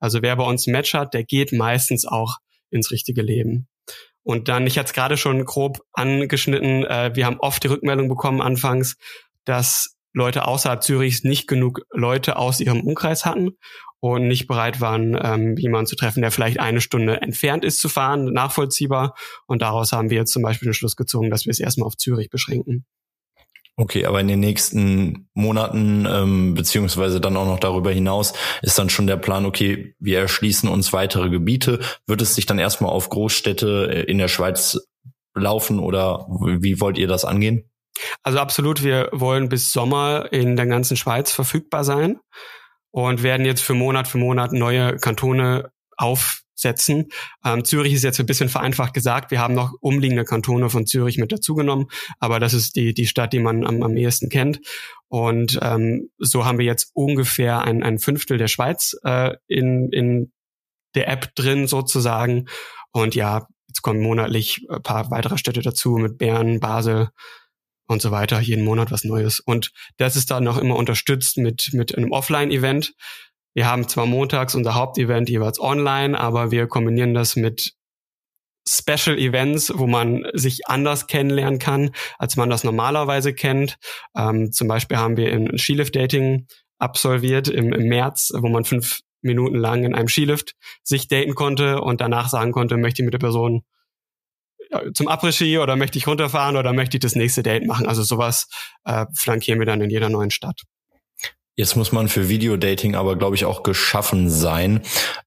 Also 0.00 0.22
wer 0.22 0.36
bei 0.36 0.44
uns 0.44 0.66
ein 0.66 0.72
Match 0.72 0.94
hat, 0.94 1.14
der 1.14 1.24
geht 1.24 1.52
meistens 1.52 2.06
auch 2.06 2.38
ins 2.70 2.90
richtige 2.90 3.22
Leben. 3.22 3.68
Und 4.22 4.48
dann, 4.48 4.66
ich 4.66 4.78
hatte 4.78 4.86
es 4.86 4.92
gerade 4.94 5.18
schon 5.18 5.44
grob 5.44 5.80
angeschnitten, 5.92 6.84
äh, 6.84 7.14
wir 7.14 7.26
haben 7.26 7.40
oft 7.40 7.62
die 7.62 7.68
Rückmeldung 7.68 8.08
bekommen 8.08 8.40
anfangs, 8.40 8.96
dass 9.44 9.93
Leute 10.14 10.46
außerhalb 10.46 10.82
Zürichs 10.82 11.24
nicht 11.24 11.46
genug 11.48 11.80
Leute 11.92 12.36
aus 12.36 12.60
ihrem 12.60 12.80
Umkreis 12.80 13.26
hatten 13.26 13.58
und 14.00 14.28
nicht 14.28 14.46
bereit 14.46 14.80
waren, 14.80 15.18
ähm, 15.20 15.56
jemanden 15.56 15.86
zu 15.86 15.96
treffen, 15.96 16.22
der 16.22 16.30
vielleicht 16.30 16.60
eine 16.60 16.80
Stunde 16.80 17.20
entfernt 17.20 17.64
ist 17.64 17.80
zu 17.80 17.88
fahren, 17.88 18.32
nachvollziehbar. 18.32 19.14
Und 19.46 19.62
daraus 19.62 19.92
haben 19.92 20.10
wir 20.10 20.18
jetzt 20.18 20.32
zum 20.32 20.42
Beispiel 20.42 20.68
den 20.68 20.74
Schluss 20.74 20.96
gezogen, 20.96 21.30
dass 21.30 21.46
wir 21.46 21.50
es 21.50 21.60
erstmal 21.60 21.86
auf 21.86 21.96
Zürich 21.96 22.30
beschränken. 22.30 22.86
Okay, 23.76 24.06
aber 24.06 24.20
in 24.20 24.28
den 24.28 24.38
nächsten 24.38 25.28
Monaten 25.34 26.06
ähm, 26.08 26.54
beziehungsweise 26.54 27.20
dann 27.20 27.36
auch 27.36 27.46
noch 27.46 27.58
darüber 27.58 27.90
hinaus 27.90 28.32
ist 28.62 28.78
dann 28.78 28.88
schon 28.88 29.08
der 29.08 29.16
Plan, 29.16 29.44
okay, 29.44 29.96
wir 29.98 30.20
erschließen 30.20 30.68
uns 30.68 30.92
weitere 30.92 31.28
Gebiete. 31.28 31.80
Wird 32.06 32.22
es 32.22 32.36
sich 32.36 32.46
dann 32.46 32.60
erstmal 32.60 32.92
auf 32.92 33.08
Großstädte 33.08 33.88
äh, 33.90 34.02
in 34.02 34.18
der 34.18 34.28
Schweiz 34.28 34.78
laufen 35.34 35.80
oder 35.80 36.28
wie 36.28 36.80
wollt 36.80 36.98
ihr 36.98 37.08
das 37.08 37.24
angehen? 37.24 37.68
Also 38.22 38.38
absolut, 38.38 38.82
wir 38.82 39.08
wollen 39.12 39.48
bis 39.48 39.72
Sommer 39.72 40.32
in 40.32 40.56
der 40.56 40.66
ganzen 40.66 40.96
Schweiz 40.96 41.30
verfügbar 41.32 41.84
sein 41.84 42.18
und 42.90 43.22
werden 43.22 43.44
jetzt 43.44 43.62
für 43.62 43.74
Monat 43.74 44.08
für 44.08 44.18
Monat 44.18 44.52
neue 44.52 44.96
Kantone 44.96 45.72
aufsetzen. 45.96 47.08
Ähm, 47.44 47.64
Zürich 47.64 47.92
ist 47.92 48.04
jetzt 48.04 48.20
ein 48.20 48.26
bisschen 48.26 48.48
vereinfacht 48.48 48.94
gesagt. 48.94 49.30
Wir 49.30 49.40
haben 49.40 49.54
noch 49.54 49.72
umliegende 49.80 50.24
Kantone 50.24 50.70
von 50.70 50.86
Zürich 50.86 51.18
mit 51.18 51.32
dazugenommen, 51.32 51.86
aber 52.18 52.40
das 52.40 52.54
ist 52.54 52.76
die, 52.76 52.94
die 52.94 53.06
Stadt, 53.06 53.32
die 53.32 53.40
man 53.40 53.66
am, 53.66 53.82
am 53.82 53.96
ehesten 53.96 54.28
kennt. 54.28 54.60
Und 55.08 55.58
ähm, 55.62 56.10
so 56.18 56.44
haben 56.44 56.58
wir 56.58 56.66
jetzt 56.66 56.90
ungefähr 56.94 57.62
ein, 57.62 57.82
ein 57.82 57.98
Fünftel 57.98 58.38
der 58.38 58.48
Schweiz 58.48 58.96
äh, 59.04 59.34
in, 59.46 59.90
in 59.92 60.32
der 60.94 61.08
App 61.08 61.34
drin 61.34 61.66
sozusagen. 61.66 62.46
Und 62.92 63.14
ja, 63.14 63.48
jetzt 63.68 63.82
kommen 63.82 64.00
monatlich 64.00 64.66
ein 64.70 64.82
paar 64.82 65.10
weitere 65.10 65.38
Städte 65.38 65.62
dazu 65.62 65.96
mit 65.96 66.18
Bern, 66.18 66.60
Basel, 66.60 67.08
und 67.86 68.02
so 68.02 68.10
weiter, 68.10 68.40
jeden 68.40 68.64
Monat 68.64 68.90
was 68.90 69.04
Neues. 69.04 69.40
Und 69.40 69.72
das 69.96 70.16
ist 70.16 70.30
dann 70.30 70.48
auch 70.48 70.58
immer 70.58 70.76
unterstützt 70.76 71.38
mit, 71.38 71.70
mit 71.72 71.96
einem 71.96 72.12
Offline-Event. 72.12 72.94
Wir 73.54 73.66
haben 73.66 73.88
zwar 73.88 74.06
montags 74.06 74.54
unser 74.54 74.74
Hauptevent 74.74 75.28
jeweils 75.28 75.60
online, 75.60 76.18
aber 76.18 76.50
wir 76.50 76.66
kombinieren 76.66 77.14
das 77.14 77.36
mit 77.36 77.74
Special 78.66 79.18
Events, 79.18 79.72
wo 79.76 79.86
man 79.86 80.26
sich 80.32 80.66
anders 80.66 81.06
kennenlernen 81.06 81.58
kann, 81.58 81.90
als 82.18 82.36
man 82.36 82.48
das 82.48 82.64
normalerweise 82.64 83.34
kennt. 83.34 83.76
Ähm, 84.16 84.52
zum 84.52 84.68
Beispiel 84.68 84.96
haben 84.96 85.16
wir 85.16 85.30
ein 85.30 85.58
Skilift-Dating 85.58 86.46
absolviert 86.78 87.48
im, 87.48 87.72
im 87.72 87.88
März, 87.88 88.32
wo 88.34 88.48
man 88.48 88.64
fünf 88.64 89.00
Minuten 89.20 89.56
lang 89.56 89.84
in 89.84 89.94
einem 89.94 90.08
Skilift 90.08 90.54
sich 90.82 91.08
daten 91.08 91.34
konnte 91.34 91.80
und 91.80 92.00
danach 92.00 92.28
sagen 92.28 92.52
konnte, 92.52 92.76
möchte 92.76 93.02
ich 93.02 93.04
mit 93.04 93.14
der 93.14 93.18
Person 93.18 93.64
zum 94.92 95.08
Après-Ski 95.08 95.58
oder 95.58 95.76
möchte 95.76 95.98
ich 95.98 96.06
runterfahren 96.06 96.56
oder 96.56 96.72
möchte 96.72 96.96
ich 96.96 97.00
das 97.00 97.14
nächste 97.14 97.42
Date 97.42 97.66
machen. 97.66 97.86
Also 97.86 98.02
sowas 98.02 98.48
äh, 98.84 99.06
flankieren 99.14 99.58
wir 99.58 99.66
dann 99.66 99.80
in 99.80 99.90
jeder 99.90 100.08
neuen 100.08 100.30
Stadt. 100.30 100.62
Jetzt 101.56 101.76
muss 101.76 101.92
man 101.92 102.08
für 102.08 102.28
Videodating 102.28 102.96
aber, 102.96 103.14
glaube 103.16 103.36
ich, 103.36 103.44
auch 103.44 103.62
geschaffen 103.62 104.28
sein, 104.28 104.82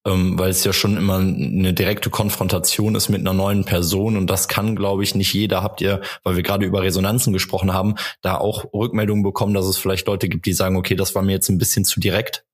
ähm, 0.05 0.37
weil 0.37 0.49
es 0.49 0.65
ja 0.65 0.73
schon 0.73 0.97
immer 0.97 1.19
eine 1.19 1.73
direkte 1.73 2.09
Konfrontation 2.09 2.95
ist 2.95 3.07
mit 3.07 3.21
einer 3.21 3.31
neuen 3.31 3.63
Person 3.63 4.17
und 4.17 4.27
das 4.27 4.49
kann, 4.49 4.75
glaube 4.75 5.03
ich, 5.03 5.15
nicht 5.15 5.33
jeder. 5.33 5.63
Habt 5.63 5.79
ihr, 5.79 6.01
weil 6.23 6.35
wir 6.35 6.43
gerade 6.43 6.65
über 6.65 6.81
Resonanzen 6.81 7.31
gesprochen 7.31 7.71
haben, 7.71 7.95
da 8.21 8.35
auch 8.35 8.73
Rückmeldungen 8.73 9.23
bekommen, 9.23 9.53
dass 9.53 9.67
es 9.67 9.77
vielleicht 9.77 10.05
Leute 10.05 10.27
gibt, 10.27 10.45
die 10.45 10.53
sagen, 10.53 10.75
okay, 10.75 10.95
das 10.95 11.15
war 11.15 11.21
mir 11.21 11.31
jetzt 11.31 11.47
ein 11.47 11.59
bisschen 11.59 11.85
zu 11.85 12.01
direkt? 12.01 12.45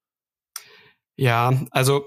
Ja, 1.15 1.59
also 1.71 2.05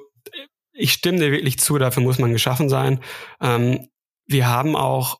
ich 0.72 0.92
stimme 0.92 1.18
dir 1.18 1.32
wirklich 1.32 1.58
zu, 1.58 1.78
dafür 1.78 2.02
muss 2.04 2.18
man 2.18 2.32
geschaffen 2.32 2.68
sein. 2.68 3.00
Ähm, 3.40 3.88
wir 4.26 4.48
haben 4.48 4.76
auch 4.76 5.18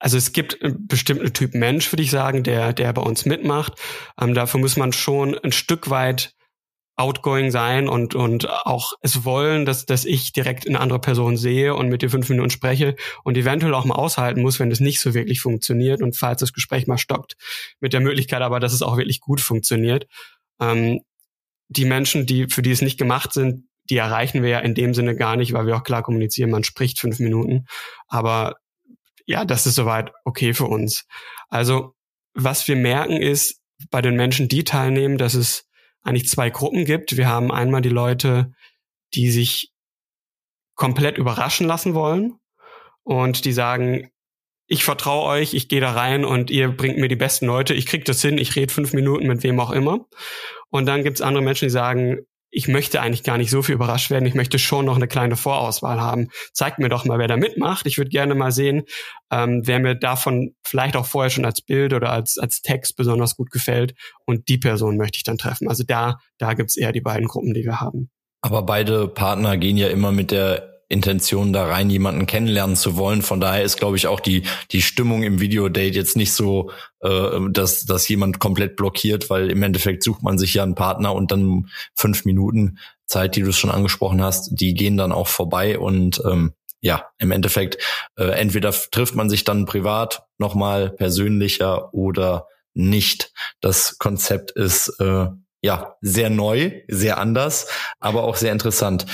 also 0.00 0.18
es 0.18 0.32
gibt 0.32 0.62
einen 0.62 0.86
bestimmten 0.86 1.32
Typ 1.32 1.54
Mensch, 1.54 1.90
würde 1.90 2.02
ich 2.02 2.10
sagen, 2.10 2.42
der, 2.42 2.74
der 2.74 2.92
bei 2.92 3.00
uns 3.00 3.24
mitmacht. 3.24 3.72
Ähm, 4.20 4.34
dafür 4.34 4.60
muss 4.60 4.76
man 4.76 4.92
schon 4.92 5.38
ein 5.38 5.52
Stück 5.52 5.88
weit 5.88 6.34
outgoing 6.96 7.50
sein 7.50 7.88
und, 7.88 8.14
und 8.14 8.48
auch 8.48 8.92
es 9.00 9.24
wollen, 9.24 9.66
dass, 9.66 9.84
dass 9.86 10.04
ich 10.04 10.32
direkt 10.32 10.68
eine 10.68 10.78
andere 10.78 11.00
Person 11.00 11.36
sehe 11.36 11.74
und 11.74 11.88
mit 11.88 12.02
dir 12.02 12.10
fünf 12.10 12.28
Minuten 12.28 12.50
spreche 12.50 12.94
und 13.24 13.36
eventuell 13.36 13.74
auch 13.74 13.84
mal 13.84 13.96
aushalten 13.96 14.42
muss, 14.42 14.60
wenn 14.60 14.70
das 14.70 14.80
nicht 14.80 15.00
so 15.00 15.14
wirklich 15.14 15.40
funktioniert 15.40 16.02
und 16.02 16.16
falls 16.16 16.40
das 16.40 16.52
Gespräch 16.52 16.86
mal 16.86 16.98
stockt. 16.98 17.36
Mit 17.80 17.92
der 17.92 18.00
Möglichkeit 18.00 18.42
aber, 18.42 18.60
dass 18.60 18.72
es 18.72 18.82
auch 18.82 18.96
wirklich 18.96 19.20
gut 19.20 19.40
funktioniert. 19.40 20.06
Ähm, 20.60 21.00
die 21.68 21.84
Menschen, 21.84 22.26
die, 22.26 22.46
für 22.48 22.62
die 22.62 22.70
es 22.70 22.82
nicht 22.82 22.98
gemacht 22.98 23.32
sind, 23.32 23.64
die 23.90 23.96
erreichen 23.96 24.42
wir 24.42 24.50
ja 24.50 24.58
in 24.60 24.74
dem 24.74 24.94
Sinne 24.94 25.16
gar 25.16 25.36
nicht, 25.36 25.52
weil 25.52 25.66
wir 25.66 25.76
auch 25.76 25.82
klar 25.82 26.02
kommunizieren, 26.02 26.50
man 26.50 26.64
spricht 26.64 27.00
fünf 27.00 27.18
Minuten. 27.18 27.66
Aber 28.08 28.56
ja, 29.26 29.44
das 29.44 29.66
ist 29.66 29.74
soweit 29.74 30.12
okay 30.24 30.54
für 30.54 30.66
uns. 30.66 31.06
Also 31.48 31.94
was 32.34 32.66
wir 32.66 32.76
merken 32.76 33.16
ist, 33.16 33.60
bei 33.90 34.00
den 34.00 34.16
Menschen, 34.16 34.48
die 34.48 34.64
teilnehmen, 34.64 35.18
dass 35.18 35.34
es 35.34 35.68
eigentlich 36.02 36.28
zwei 36.28 36.50
Gruppen 36.50 36.84
gibt. 36.84 37.16
Wir 37.16 37.28
haben 37.28 37.50
einmal 37.50 37.80
die 37.80 37.88
Leute, 37.88 38.52
die 39.14 39.30
sich 39.30 39.72
komplett 40.74 41.18
überraschen 41.18 41.66
lassen 41.66 41.94
wollen 41.94 42.38
und 43.02 43.44
die 43.44 43.52
sagen, 43.52 44.10
ich 44.66 44.84
vertraue 44.84 45.28
euch, 45.28 45.54
ich 45.54 45.68
gehe 45.68 45.80
da 45.80 45.92
rein 45.92 46.24
und 46.24 46.50
ihr 46.50 46.68
bringt 46.68 46.98
mir 46.98 47.08
die 47.08 47.16
besten 47.16 47.46
Leute, 47.46 47.74
ich 47.74 47.86
krieg 47.86 48.04
das 48.04 48.22
hin, 48.22 48.38
ich 48.38 48.56
rede 48.56 48.72
fünf 48.72 48.92
Minuten 48.92 49.26
mit 49.26 49.42
wem 49.42 49.60
auch 49.60 49.70
immer. 49.70 50.06
Und 50.70 50.86
dann 50.86 51.04
gibt's 51.04 51.20
andere 51.20 51.44
Menschen, 51.44 51.66
die 51.66 51.70
sagen, 51.70 52.26
ich 52.54 52.68
möchte 52.68 53.00
eigentlich 53.00 53.24
gar 53.24 53.36
nicht 53.36 53.50
so 53.50 53.62
viel 53.62 53.74
überrascht 53.74 54.10
werden. 54.10 54.26
Ich 54.26 54.34
möchte 54.34 54.60
schon 54.60 54.84
noch 54.84 54.94
eine 54.94 55.08
kleine 55.08 55.34
Vorauswahl 55.34 56.00
haben. 56.00 56.28
Zeigt 56.52 56.78
mir 56.78 56.88
doch 56.88 57.04
mal, 57.04 57.18
wer 57.18 57.26
da 57.26 57.36
mitmacht. 57.36 57.84
Ich 57.86 57.98
würde 57.98 58.10
gerne 58.10 58.36
mal 58.36 58.52
sehen, 58.52 58.84
ähm, 59.32 59.62
wer 59.64 59.80
mir 59.80 59.96
davon 59.96 60.54
vielleicht 60.62 60.94
auch 60.94 61.04
vorher 61.04 61.30
schon 61.30 61.44
als 61.44 61.62
Bild 61.62 61.92
oder 61.92 62.10
als, 62.10 62.38
als 62.38 62.62
Text 62.62 62.96
besonders 62.96 63.34
gut 63.36 63.50
gefällt. 63.50 63.94
Und 64.24 64.48
die 64.48 64.58
Person 64.58 64.96
möchte 64.96 65.16
ich 65.16 65.24
dann 65.24 65.36
treffen. 65.36 65.68
Also 65.68 65.82
da, 65.84 66.18
da 66.38 66.54
gibt's 66.54 66.76
eher 66.76 66.92
die 66.92 67.00
beiden 67.00 67.26
Gruppen, 67.26 67.54
die 67.54 67.64
wir 67.64 67.80
haben. 67.80 68.10
Aber 68.40 68.62
beide 68.62 69.08
Partner 69.08 69.56
gehen 69.56 69.76
ja 69.76 69.88
immer 69.88 70.12
mit 70.12 70.30
der 70.30 70.73
Intention 70.94 71.52
da 71.52 71.66
rein, 71.66 71.90
jemanden 71.90 72.24
kennenlernen 72.24 72.76
zu 72.76 72.96
wollen. 72.96 73.20
Von 73.20 73.40
daher 73.40 73.62
ist, 73.62 73.76
glaube 73.76 73.98
ich, 73.98 74.06
auch 74.06 74.20
die, 74.20 74.44
die 74.70 74.80
Stimmung 74.80 75.22
im 75.22 75.40
Videodate 75.40 75.94
jetzt 75.94 76.16
nicht 76.16 76.32
so, 76.32 76.70
äh, 77.00 77.38
dass, 77.50 77.84
dass 77.84 78.08
jemand 78.08 78.38
komplett 78.38 78.76
blockiert, 78.76 79.28
weil 79.28 79.50
im 79.50 79.62
Endeffekt 79.62 80.02
sucht 80.02 80.22
man 80.22 80.38
sich 80.38 80.54
ja 80.54 80.62
einen 80.62 80.74
Partner 80.74 81.14
und 81.14 81.30
dann 81.30 81.68
fünf 81.94 82.24
Minuten 82.24 82.78
Zeit, 83.04 83.36
die 83.36 83.42
du 83.42 83.52
schon 83.52 83.70
angesprochen 83.70 84.22
hast, 84.22 84.48
die 84.52 84.72
gehen 84.72 84.96
dann 84.96 85.12
auch 85.12 85.28
vorbei 85.28 85.78
und 85.78 86.22
ähm, 86.24 86.54
ja, 86.80 87.10
im 87.18 87.30
Endeffekt, 87.30 87.78
äh, 88.18 88.24
entweder 88.24 88.70
trifft 88.70 89.14
man 89.14 89.30
sich 89.30 89.44
dann 89.44 89.64
privat 89.64 90.24
nochmal 90.38 90.90
persönlicher 90.90 91.94
oder 91.94 92.46
nicht. 92.74 93.32
Das 93.60 93.98
Konzept 93.98 94.50
ist 94.50 94.88
äh, 95.00 95.28
ja 95.62 95.96
sehr 96.02 96.28
neu, 96.28 96.82
sehr 96.88 97.16
anders, 97.16 97.68
aber 98.00 98.24
auch 98.24 98.36
sehr 98.36 98.52
interessant. 98.52 99.06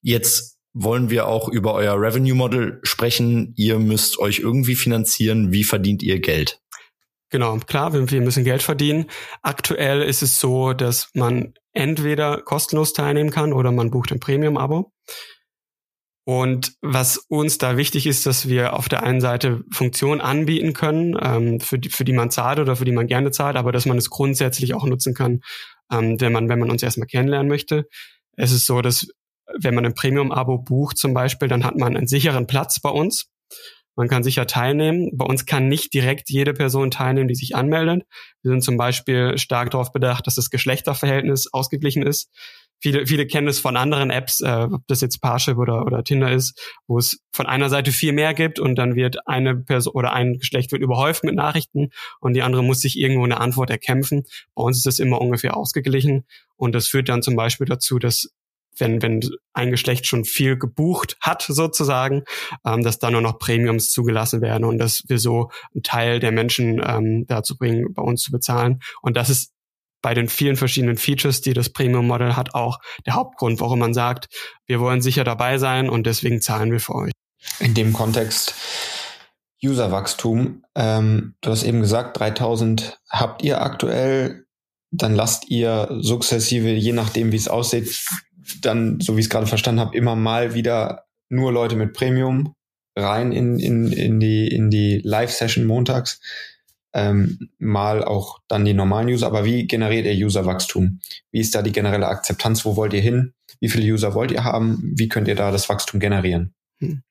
Jetzt 0.00 0.51
wollen 0.74 1.10
wir 1.10 1.26
auch 1.26 1.48
über 1.48 1.74
euer 1.74 2.00
Revenue 2.00 2.34
Model 2.34 2.80
sprechen. 2.82 3.52
Ihr 3.56 3.78
müsst 3.78 4.18
euch 4.18 4.38
irgendwie 4.40 4.74
finanzieren. 4.74 5.52
Wie 5.52 5.64
verdient 5.64 6.02
ihr 6.02 6.20
Geld? 6.20 6.60
Genau, 7.30 7.56
klar, 7.58 7.94
wir 7.94 8.20
müssen 8.20 8.44
Geld 8.44 8.62
verdienen. 8.62 9.06
Aktuell 9.40 10.02
ist 10.02 10.22
es 10.22 10.38
so, 10.38 10.74
dass 10.74 11.08
man 11.14 11.54
entweder 11.72 12.42
kostenlos 12.42 12.92
teilnehmen 12.92 13.30
kann 13.30 13.54
oder 13.54 13.72
man 13.72 13.90
bucht 13.90 14.12
ein 14.12 14.20
Premium-Abo. 14.20 14.92
Und 16.24 16.74
was 16.82 17.16
uns 17.16 17.58
da 17.58 17.76
wichtig 17.76 18.06
ist, 18.06 18.26
dass 18.26 18.48
wir 18.48 18.74
auf 18.74 18.88
der 18.88 19.02
einen 19.02 19.20
Seite 19.20 19.64
Funktionen 19.72 20.20
anbieten 20.20 20.72
können, 20.72 21.16
ähm, 21.20 21.58
für, 21.58 21.78
die, 21.78 21.88
für 21.88 22.04
die 22.04 22.12
man 22.12 22.30
zahlt 22.30 22.60
oder 22.60 22.76
für 22.76 22.84
die 22.84 22.92
man 22.92 23.08
gerne 23.08 23.32
zahlt, 23.32 23.56
aber 23.56 23.72
dass 23.72 23.86
man 23.86 23.98
es 23.98 24.08
grundsätzlich 24.08 24.74
auch 24.74 24.84
nutzen 24.84 25.14
kann, 25.14 25.40
ähm, 25.90 26.20
wenn 26.20 26.32
man, 26.32 26.48
wenn 26.48 26.60
man 26.60 26.70
uns 26.70 26.82
erstmal 26.82 27.08
kennenlernen 27.08 27.48
möchte. 27.48 27.88
Es 28.36 28.52
ist 28.52 28.66
so, 28.66 28.82
dass 28.82 29.08
wenn 29.60 29.74
man 29.74 29.84
ein 29.86 29.94
Premium-Abo 29.94 30.58
bucht 30.58 30.98
zum 30.98 31.14
Beispiel, 31.14 31.48
dann 31.48 31.64
hat 31.64 31.76
man 31.76 31.96
einen 31.96 32.06
sicheren 32.06 32.46
Platz 32.46 32.80
bei 32.80 32.90
uns. 32.90 33.30
Man 33.94 34.08
kann 34.08 34.22
sicher 34.22 34.46
teilnehmen. 34.46 35.10
Bei 35.14 35.26
uns 35.26 35.44
kann 35.44 35.68
nicht 35.68 35.92
direkt 35.92 36.30
jede 36.30 36.54
Person 36.54 36.90
teilnehmen, 36.90 37.28
die 37.28 37.34
sich 37.34 37.54
anmeldet. 37.54 38.04
Wir 38.42 38.50
sind 38.50 38.62
zum 38.62 38.76
Beispiel 38.76 39.36
stark 39.36 39.70
darauf 39.70 39.92
bedacht, 39.92 40.26
dass 40.26 40.34
das 40.34 40.48
Geschlechterverhältnis 40.48 41.52
ausgeglichen 41.52 42.02
ist. 42.02 42.30
Viele, 42.80 43.06
viele 43.06 43.26
kennen 43.28 43.46
es 43.46 43.60
von 43.60 43.76
anderen 43.76 44.10
Apps, 44.10 44.40
äh, 44.40 44.66
ob 44.72 44.82
das 44.88 45.02
jetzt 45.02 45.20
Parship 45.20 45.56
oder, 45.56 45.86
oder 45.86 46.02
Tinder 46.02 46.32
ist, 46.32 46.60
wo 46.88 46.98
es 46.98 47.20
von 47.32 47.46
einer 47.46 47.70
Seite 47.70 47.92
viel 47.92 48.12
mehr 48.12 48.34
gibt 48.34 48.58
und 48.58 48.74
dann 48.74 48.96
wird 48.96 49.28
eine 49.28 49.54
Person 49.54 49.92
oder 49.94 50.12
ein 50.12 50.38
Geschlecht 50.38 50.72
wird 50.72 50.82
überhäuft 50.82 51.22
mit 51.22 51.36
Nachrichten 51.36 51.90
und 52.18 52.34
die 52.34 52.42
andere 52.42 52.64
muss 52.64 52.80
sich 52.80 52.98
irgendwo 52.98 53.22
eine 53.22 53.38
Antwort 53.38 53.70
erkämpfen. 53.70 54.24
Bei 54.56 54.64
uns 54.64 54.78
ist 54.78 54.86
das 54.86 54.98
immer 54.98 55.20
ungefähr 55.20 55.56
ausgeglichen 55.56 56.24
und 56.56 56.74
das 56.74 56.88
führt 56.88 57.08
dann 57.08 57.22
zum 57.22 57.36
Beispiel 57.36 57.66
dazu, 57.68 58.00
dass 58.00 58.32
wenn, 58.78 59.02
wenn 59.02 59.20
ein 59.52 59.70
Geschlecht 59.70 60.06
schon 60.06 60.24
viel 60.24 60.58
gebucht 60.58 61.16
hat, 61.20 61.42
sozusagen, 61.42 62.22
ähm, 62.64 62.82
dass 62.82 62.98
da 62.98 63.10
nur 63.10 63.20
noch 63.20 63.38
Premiums 63.38 63.90
zugelassen 63.90 64.40
werden 64.40 64.64
und 64.64 64.78
dass 64.78 65.04
wir 65.08 65.18
so 65.18 65.50
einen 65.74 65.82
Teil 65.82 66.20
der 66.20 66.32
Menschen 66.32 66.82
ähm, 66.84 67.26
dazu 67.26 67.56
bringen, 67.56 67.92
bei 67.92 68.02
uns 68.02 68.22
zu 68.22 68.30
bezahlen. 68.30 68.80
Und 69.02 69.16
das 69.16 69.30
ist 69.30 69.52
bei 70.02 70.14
den 70.14 70.28
vielen 70.28 70.56
verschiedenen 70.56 70.96
Features, 70.96 71.40
die 71.40 71.54
das 71.54 71.70
Premium-Modell 71.70 72.34
hat, 72.34 72.54
auch 72.54 72.78
der 73.06 73.14
Hauptgrund, 73.14 73.60
warum 73.60 73.78
man 73.78 73.94
sagt, 73.94 74.28
wir 74.66 74.80
wollen 74.80 75.00
sicher 75.00 75.22
dabei 75.22 75.58
sein 75.58 75.88
und 75.88 76.06
deswegen 76.06 76.40
zahlen 76.40 76.72
wir 76.72 76.80
für 76.80 76.96
euch. 76.96 77.12
In 77.60 77.74
dem 77.74 77.92
Kontext 77.92 78.54
Userwachstum, 79.64 80.64
ähm, 80.74 81.34
du 81.40 81.50
hast 81.50 81.62
eben 81.62 81.80
gesagt, 81.80 82.18
3000 82.18 82.98
habt 83.08 83.42
ihr 83.42 83.62
aktuell, 83.62 84.44
dann 84.90 85.14
lasst 85.14 85.48
ihr 85.48 85.88
sukzessive, 86.00 86.70
je 86.70 86.92
nachdem 86.92 87.30
wie 87.32 87.36
es 87.36 87.48
aussieht, 87.48 88.04
dann, 88.60 89.00
so 89.00 89.16
wie 89.16 89.20
ich 89.20 89.26
es 89.26 89.30
gerade 89.30 89.46
verstanden 89.46 89.80
habe, 89.80 89.96
immer 89.96 90.16
mal 90.16 90.54
wieder 90.54 91.06
nur 91.28 91.52
Leute 91.52 91.76
mit 91.76 91.92
Premium 91.92 92.54
rein 92.96 93.32
in, 93.32 93.58
in, 93.58 93.90
in 93.92 94.20
die, 94.20 94.48
in 94.48 94.70
die 94.70 95.00
Live-Session 95.04 95.64
montags. 95.64 96.20
Ähm, 96.94 97.48
mal 97.58 98.04
auch 98.04 98.40
dann 98.48 98.66
die 98.66 98.74
normalen 98.74 99.08
User. 99.08 99.26
Aber 99.26 99.44
wie 99.44 99.66
generiert 99.66 100.04
ihr 100.04 100.26
Userwachstum? 100.26 101.00
Wie 101.30 101.40
ist 101.40 101.54
da 101.54 101.62
die 101.62 101.72
generelle 101.72 102.08
Akzeptanz? 102.08 102.64
Wo 102.66 102.76
wollt 102.76 102.92
ihr 102.92 103.00
hin? 103.00 103.32
Wie 103.60 103.70
viele 103.70 103.90
User 103.90 104.14
wollt 104.14 104.30
ihr 104.30 104.44
haben? 104.44 104.92
Wie 104.94 105.08
könnt 105.08 105.28
ihr 105.28 105.34
da 105.34 105.50
das 105.50 105.68
Wachstum 105.68 106.00
generieren? 106.00 106.54
Hm. 106.80 107.02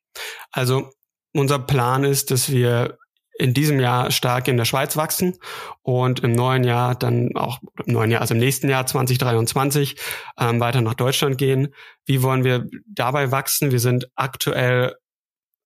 Also 0.51 0.91
unser 1.33 1.59
Plan 1.59 2.03
ist, 2.03 2.29
dass 2.29 2.51
wir 2.51 2.97
in 3.41 3.53
diesem 3.53 3.79
Jahr 3.79 4.11
stark 4.11 4.47
in 4.47 4.57
der 4.57 4.65
Schweiz 4.65 4.95
wachsen 4.95 5.37
und 5.81 6.21
im 6.21 6.31
neuen 6.31 6.63
Jahr 6.63 6.95
dann 6.95 7.35
auch 7.35 7.59
im 7.85 7.93
neuen 7.93 8.11
Jahr, 8.11 8.21
also 8.21 8.35
im 8.35 8.39
nächsten 8.39 8.69
Jahr 8.69 8.85
2023 8.85 9.95
ähm, 10.39 10.59
weiter 10.59 10.81
nach 10.81 10.93
Deutschland 10.93 11.37
gehen. 11.37 11.73
Wie 12.05 12.21
wollen 12.21 12.43
wir 12.43 12.67
dabei 12.87 13.31
wachsen? 13.31 13.71
Wir 13.71 13.79
sind 13.79 14.09
aktuell 14.15 14.95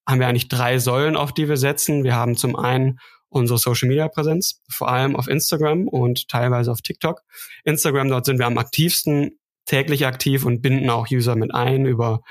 haben 0.07 0.19
wir 0.19 0.27
eigentlich 0.27 0.47
drei 0.47 0.79
Säulen, 0.79 1.15
auf 1.15 1.33
die 1.33 1.49
wir 1.49 1.57
setzen. 1.57 2.03
Wir 2.03 2.15
haben 2.15 2.37
zum 2.37 2.55
einen 2.55 2.99
unsere 3.27 3.57
Social 3.57 3.89
Media 3.89 4.07
Präsenz, 4.07 4.61
vor 4.69 4.87
allem 4.87 5.15
auf 5.15 5.27
Instagram 5.27 5.87
und 5.87 6.29
teilweise 6.29 6.71
auf 6.71 6.81
TikTok. 6.81 7.21
Instagram, 7.63 8.09
dort 8.09 8.25
sind 8.25 8.39
wir 8.39 8.45
am 8.45 8.57
aktivsten, 8.57 9.39
täglich 9.65 10.05
aktiv 10.05 10.45
und 10.45 10.61
binden 10.61 10.89
auch 10.89 11.07
User 11.11 11.35
mit 11.35 11.53
ein 11.53 11.85
über 11.85 12.21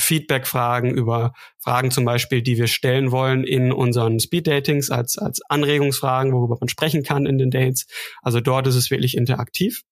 Feedback-Fragen, 0.00 0.90
über 0.90 1.32
Fragen 1.58 1.90
zum 1.90 2.04
Beispiel, 2.04 2.42
die 2.42 2.56
wir 2.56 2.66
stellen 2.66 3.12
wollen 3.12 3.44
in 3.44 3.72
unseren 3.72 4.18
Speed-Datings 4.18 4.90
als, 4.90 5.18
als 5.18 5.40
Anregungsfragen, 5.48 6.32
worüber 6.32 6.56
man 6.60 6.68
sprechen 6.68 7.02
kann 7.02 7.26
in 7.26 7.38
den 7.38 7.50
Dates. 7.50 7.86
Also 8.22 8.40
dort 8.40 8.66
ist 8.66 8.76
es 8.76 8.90
wirklich 8.90 9.16
interaktiv. 9.16 9.82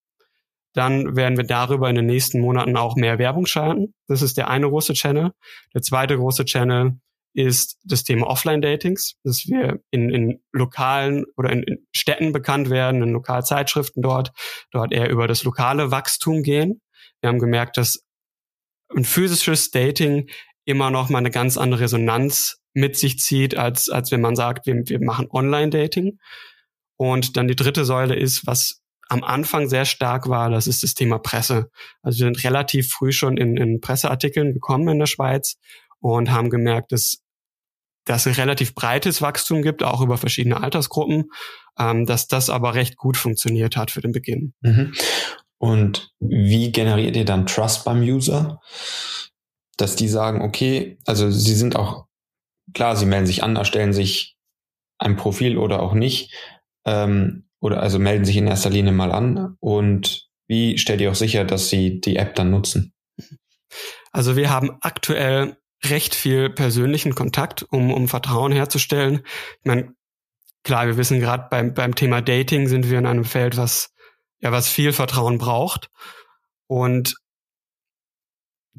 Dann 0.74 1.16
werden 1.16 1.36
wir 1.36 1.44
darüber 1.44 1.88
in 1.88 1.96
den 1.96 2.06
nächsten 2.06 2.40
Monaten 2.40 2.76
auch 2.76 2.96
mehr 2.96 3.18
Werbung 3.18 3.46
schalten. 3.46 3.94
Das 4.06 4.22
ist 4.22 4.36
der 4.36 4.48
eine 4.48 4.68
große 4.68 4.92
Channel. 4.94 5.32
Der 5.74 5.82
zweite 5.82 6.16
große 6.16 6.44
Channel 6.44 6.98
ist 7.34 7.78
das 7.84 8.04
Thema 8.04 8.26
Offline-Datings, 8.26 9.16
dass 9.22 9.46
wir 9.46 9.80
in, 9.90 10.10
in 10.10 10.40
lokalen 10.52 11.24
oder 11.36 11.50
in, 11.50 11.62
in 11.62 11.86
Städten 11.92 12.32
bekannt 12.32 12.70
werden, 12.70 13.02
in 13.02 13.12
Lokalzeitschriften 13.12 14.02
dort, 14.02 14.32
dort 14.70 14.92
eher 14.92 15.10
über 15.10 15.26
das 15.26 15.44
lokale 15.44 15.90
Wachstum 15.90 16.42
gehen. 16.42 16.80
Wir 17.20 17.28
haben 17.28 17.38
gemerkt, 17.38 17.76
dass 17.76 18.04
ein 18.94 19.04
physisches 19.04 19.70
Dating 19.70 20.28
immer 20.64 20.90
noch 20.90 21.08
mal 21.08 21.18
eine 21.18 21.30
ganz 21.30 21.56
andere 21.56 21.80
Resonanz 21.80 22.60
mit 22.74 22.96
sich 22.96 23.18
zieht, 23.18 23.56
als, 23.56 23.88
als 23.88 24.10
wenn 24.10 24.20
man 24.20 24.36
sagt, 24.36 24.66
wir, 24.66 24.82
wir 24.86 25.00
machen 25.00 25.28
Online-Dating. 25.30 26.18
Und 26.96 27.36
dann 27.36 27.48
die 27.48 27.56
dritte 27.56 27.84
Säule 27.84 28.16
ist, 28.16 28.46
was 28.46 28.82
am 29.08 29.24
Anfang 29.24 29.68
sehr 29.68 29.84
stark 29.84 30.28
war, 30.28 30.50
das 30.50 30.66
ist 30.66 30.82
das 30.82 30.94
Thema 30.94 31.18
Presse. 31.18 31.70
Also 32.02 32.18
wir 32.18 32.26
sind 32.26 32.44
relativ 32.44 32.90
früh 32.90 33.12
schon 33.12 33.36
in, 33.36 33.56
in 33.56 33.80
Presseartikeln 33.80 34.52
gekommen 34.52 34.88
in 34.88 34.98
der 34.98 35.06
Schweiz 35.06 35.56
und 36.00 36.30
haben 36.30 36.50
gemerkt, 36.50 36.92
dass 36.92 37.22
dass 38.08 38.24
es 38.24 38.38
relativ 38.38 38.74
breites 38.74 39.20
Wachstum 39.20 39.62
gibt, 39.62 39.82
auch 39.82 40.00
über 40.00 40.16
verschiedene 40.16 40.62
Altersgruppen, 40.62 41.30
ähm, 41.78 42.06
dass 42.06 42.26
das 42.26 42.48
aber 42.48 42.74
recht 42.74 42.96
gut 42.96 43.16
funktioniert 43.16 43.76
hat 43.76 43.90
für 43.90 44.00
den 44.00 44.12
Beginn. 44.12 44.54
Mhm. 44.62 44.94
Und 45.58 46.12
wie 46.20 46.70
generiert 46.72 47.16
ihr 47.16 47.24
dann 47.24 47.46
Trust 47.46 47.84
beim 47.84 48.00
User? 48.00 48.60
Dass 49.76 49.96
die 49.96 50.08
sagen, 50.08 50.42
okay, 50.42 50.98
also 51.04 51.30
sie 51.30 51.54
sind 51.54 51.76
auch, 51.76 52.06
klar, 52.74 52.96
sie 52.96 53.06
melden 53.06 53.26
sich 53.26 53.42
an, 53.42 53.56
erstellen 53.56 53.92
sich 53.92 54.36
ein 54.98 55.16
Profil 55.16 55.58
oder 55.58 55.82
auch 55.82 55.94
nicht, 55.94 56.34
ähm, 56.84 57.48
oder 57.60 57.82
also 57.82 57.98
melden 57.98 58.24
sich 58.24 58.36
in 58.36 58.46
erster 58.46 58.70
Linie 58.70 58.92
mal 58.92 59.12
an 59.12 59.56
und 59.60 60.28
wie 60.46 60.78
stellt 60.78 61.00
ihr 61.00 61.10
auch 61.10 61.16
sicher, 61.16 61.44
dass 61.44 61.68
sie 61.68 62.00
die 62.00 62.16
App 62.16 62.34
dann 62.34 62.50
nutzen? 62.50 62.94
Also 64.12 64.36
wir 64.36 64.50
haben 64.50 64.78
aktuell 64.80 65.56
recht 65.84 66.14
viel 66.14 66.50
persönlichen 66.50 67.14
Kontakt, 67.14 67.64
um, 67.70 67.92
um 67.92 68.08
Vertrauen 68.08 68.52
herzustellen. 68.52 69.20
Ich 69.60 69.66
meine, 69.66 69.94
klar, 70.64 70.86
wir 70.86 70.96
wissen 70.96 71.20
gerade 71.20 71.46
beim, 71.50 71.74
beim 71.74 71.94
Thema 71.94 72.22
Dating 72.22 72.66
sind 72.66 72.90
wir 72.90 72.98
in 72.98 73.06
einem 73.06 73.24
Feld, 73.24 73.56
was 73.56 73.94
ja 74.40 74.52
was 74.52 74.68
viel 74.68 74.92
Vertrauen 74.92 75.38
braucht. 75.38 75.90
Und 76.66 77.14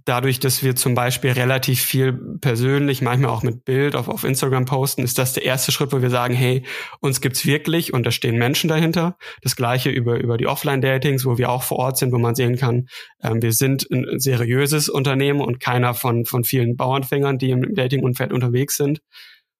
dadurch, 0.05 0.39
dass 0.39 0.63
wir 0.63 0.75
zum 0.75 0.95
Beispiel 0.95 1.31
relativ 1.31 1.81
viel 1.81 2.13
persönlich, 2.41 3.01
manchmal 3.01 3.31
auch 3.31 3.43
mit 3.43 3.65
Bild 3.65 3.95
auf, 3.95 4.07
auf 4.07 4.23
Instagram 4.23 4.65
posten, 4.65 5.03
ist 5.03 5.17
das 5.17 5.33
der 5.33 5.43
erste 5.43 5.71
Schritt, 5.71 5.91
wo 5.91 6.01
wir 6.01 6.09
sagen, 6.09 6.33
hey, 6.33 6.63
uns 6.99 7.21
gibt's 7.21 7.45
wirklich 7.45 7.93
und 7.93 8.05
da 8.05 8.11
stehen 8.11 8.37
Menschen 8.37 8.67
dahinter. 8.67 9.17
Das 9.41 9.55
gleiche 9.55 9.89
über, 9.89 10.19
über 10.19 10.37
die 10.37 10.47
Offline-Datings, 10.47 11.25
wo 11.25 11.37
wir 11.37 11.49
auch 11.49 11.63
vor 11.63 11.79
Ort 11.79 11.97
sind, 11.97 12.11
wo 12.11 12.17
man 12.17 12.35
sehen 12.35 12.57
kann, 12.57 12.87
ähm, 13.21 13.41
wir 13.41 13.53
sind 13.53 13.89
ein 13.91 14.19
seriöses 14.19 14.89
Unternehmen 14.89 15.41
und 15.41 15.59
keiner 15.59 15.93
von, 15.93 16.25
von 16.25 16.43
vielen 16.43 16.75
Bauernfängern, 16.75 17.37
die 17.37 17.51
im 17.51 17.75
Dating-Umfeld 17.75 18.31
unterwegs 18.33 18.77
sind. 18.77 19.01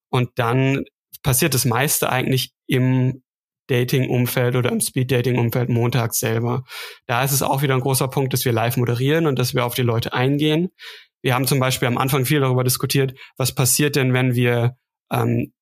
Und 0.09 0.29
dann 0.35 0.85
passiert 1.21 1.53
das 1.53 1.65
meiste 1.65 2.09
eigentlich 2.09 2.51
im 2.67 3.21
Dating-Umfeld 3.69 4.55
oder 4.55 4.71
im 4.71 4.81
Speed-Dating-Umfeld 4.81 5.69
montags 5.69 6.19
selber. 6.19 6.63
Da 7.05 7.23
ist 7.23 7.31
es 7.31 7.41
auch 7.41 7.61
wieder 7.61 7.75
ein 7.75 7.81
großer 7.81 8.07
Punkt, 8.07 8.33
dass 8.33 8.45
wir 8.45 8.51
live 8.51 8.77
moderieren 8.77 9.27
und 9.27 9.39
dass 9.39 9.53
wir 9.53 9.65
auf 9.65 9.75
die 9.75 9.83
Leute 9.83 10.13
eingehen. 10.13 10.69
Wir 11.21 11.35
haben 11.35 11.47
zum 11.47 11.59
Beispiel 11.59 11.87
am 11.87 11.97
Anfang 11.97 12.25
viel 12.25 12.39
darüber 12.39 12.63
diskutiert, 12.63 13.17
was 13.37 13.53
passiert 13.53 13.95
denn, 13.95 14.13
wenn 14.13 14.35
wir 14.35 14.75
ähm, 15.11 15.53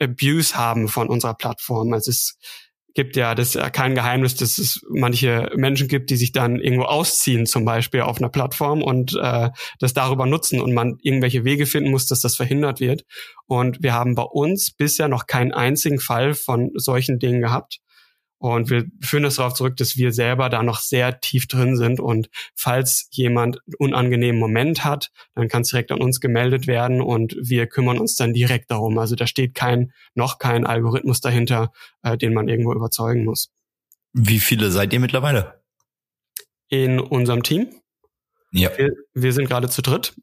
Abuse 0.00 0.56
haben 0.56 0.88
von 0.88 1.08
unserer 1.08 1.34
Plattform. 1.34 1.92
Also 1.92 2.10
es 2.10 2.36
gibt 2.94 3.16
ja, 3.16 3.34
das 3.34 3.48
ist 3.48 3.54
ja 3.54 3.70
kein 3.70 3.94
Geheimnis, 3.94 4.36
dass 4.36 4.58
es 4.58 4.80
manche 4.88 5.50
Menschen 5.56 5.88
gibt, 5.88 6.10
die 6.10 6.16
sich 6.16 6.32
dann 6.32 6.60
irgendwo 6.60 6.84
ausziehen, 6.84 7.44
zum 7.44 7.64
Beispiel 7.64 8.02
auf 8.02 8.18
einer 8.18 8.28
Plattform 8.28 8.82
und 8.82 9.18
äh, 9.20 9.50
das 9.80 9.92
darüber 9.94 10.26
nutzen 10.26 10.60
und 10.60 10.72
man 10.72 10.98
irgendwelche 11.02 11.44
Wege 11.44 11.66
finden 11.66 11.90
muss, 11.90 12.06
dass 12.06 12.20
das 12.20 12.36
verhindert 12.36 12.80
wird. 12.80 13.04
Und 13.46 13.82
wir 13.82 13.92
haben 13.92 14.14
bei 14.14 14.22
uns 14.22 14.70
bisher 14.70 15.08
noch 15.08 15.26
keinen 15.26 15.52
einzigen 15.52 15.98
Fall 15.98 16.34
von 16.34 16.70
solchen 16.74 17.18
Dingen 17.18 17.40
gehabt. 17.40 17.80
Und 18.44 18.68
wir 18.68 18.84
führen 19.00 19.22
das 19.22 19.36
darauf 19.36 19.54
zurück, 19.54 19.78
dass 19.78 19.96
wir 19.96 20.12
selber 20.12 20.50
da 20.50 20.62
noch 20.62 20.80
sehr 20.80 21.18
tief 21.20 21.46
drin 21.46 21.78
sind. 21.78 21.98
Und 21.98 22.28
falls 22.54 23.08
jemand 23.10 23.56
einen 23.64 23.74
unangenehmen 23.78 24.38
Moment 24.38 24.84
hat, 24.84 25.12
dann 25.34 25.48
kann 25.48 25.62
es 25.62 25.70
direkt 25.70 25.90
an 25.90 26.02
uns 26.02 26.20
gemeldet 26.20 26.66
werden 26.66 27.00
und 27.00 27.34
wir 27.40 27.66
kümmern 27.66 27.98
uns 27.98 28.16
dann 28.16 28.34
direkt 28.34 28.70
darum. 28.70 28.98
Also 28.98 29.16
da 29.16 29.26
steht 29.26 29.54
kein, 29.54 29.92
noch 30.14 30.38
kein 30.38 30.66
Algorithmus 30.66 31.22
dahinter, 31.22 31.72
äh, 32.02 32.18
den 32.18 32.34
man 32.34 32.48
irgendwo 32.48 32.74
überzeugen 32.74 33.24
muss. 33.24 33.50
Wie 34.12 34.40
viele 34.40 34.70
seid 34.70 34.92
ihr 34.92 35.00
mittlerweile? 35.00 35.62
In 36.68 37.00
unserem 37.00 37.44
Team? 37.44 37.68
Ja. 38.52 38.76
Wir, 38.76 38.92
wir 39.14 39.32
sind 39.32 39.48
gerade 39.48 39.70
zu 39.70 39.80
dritt. 39.80 40.20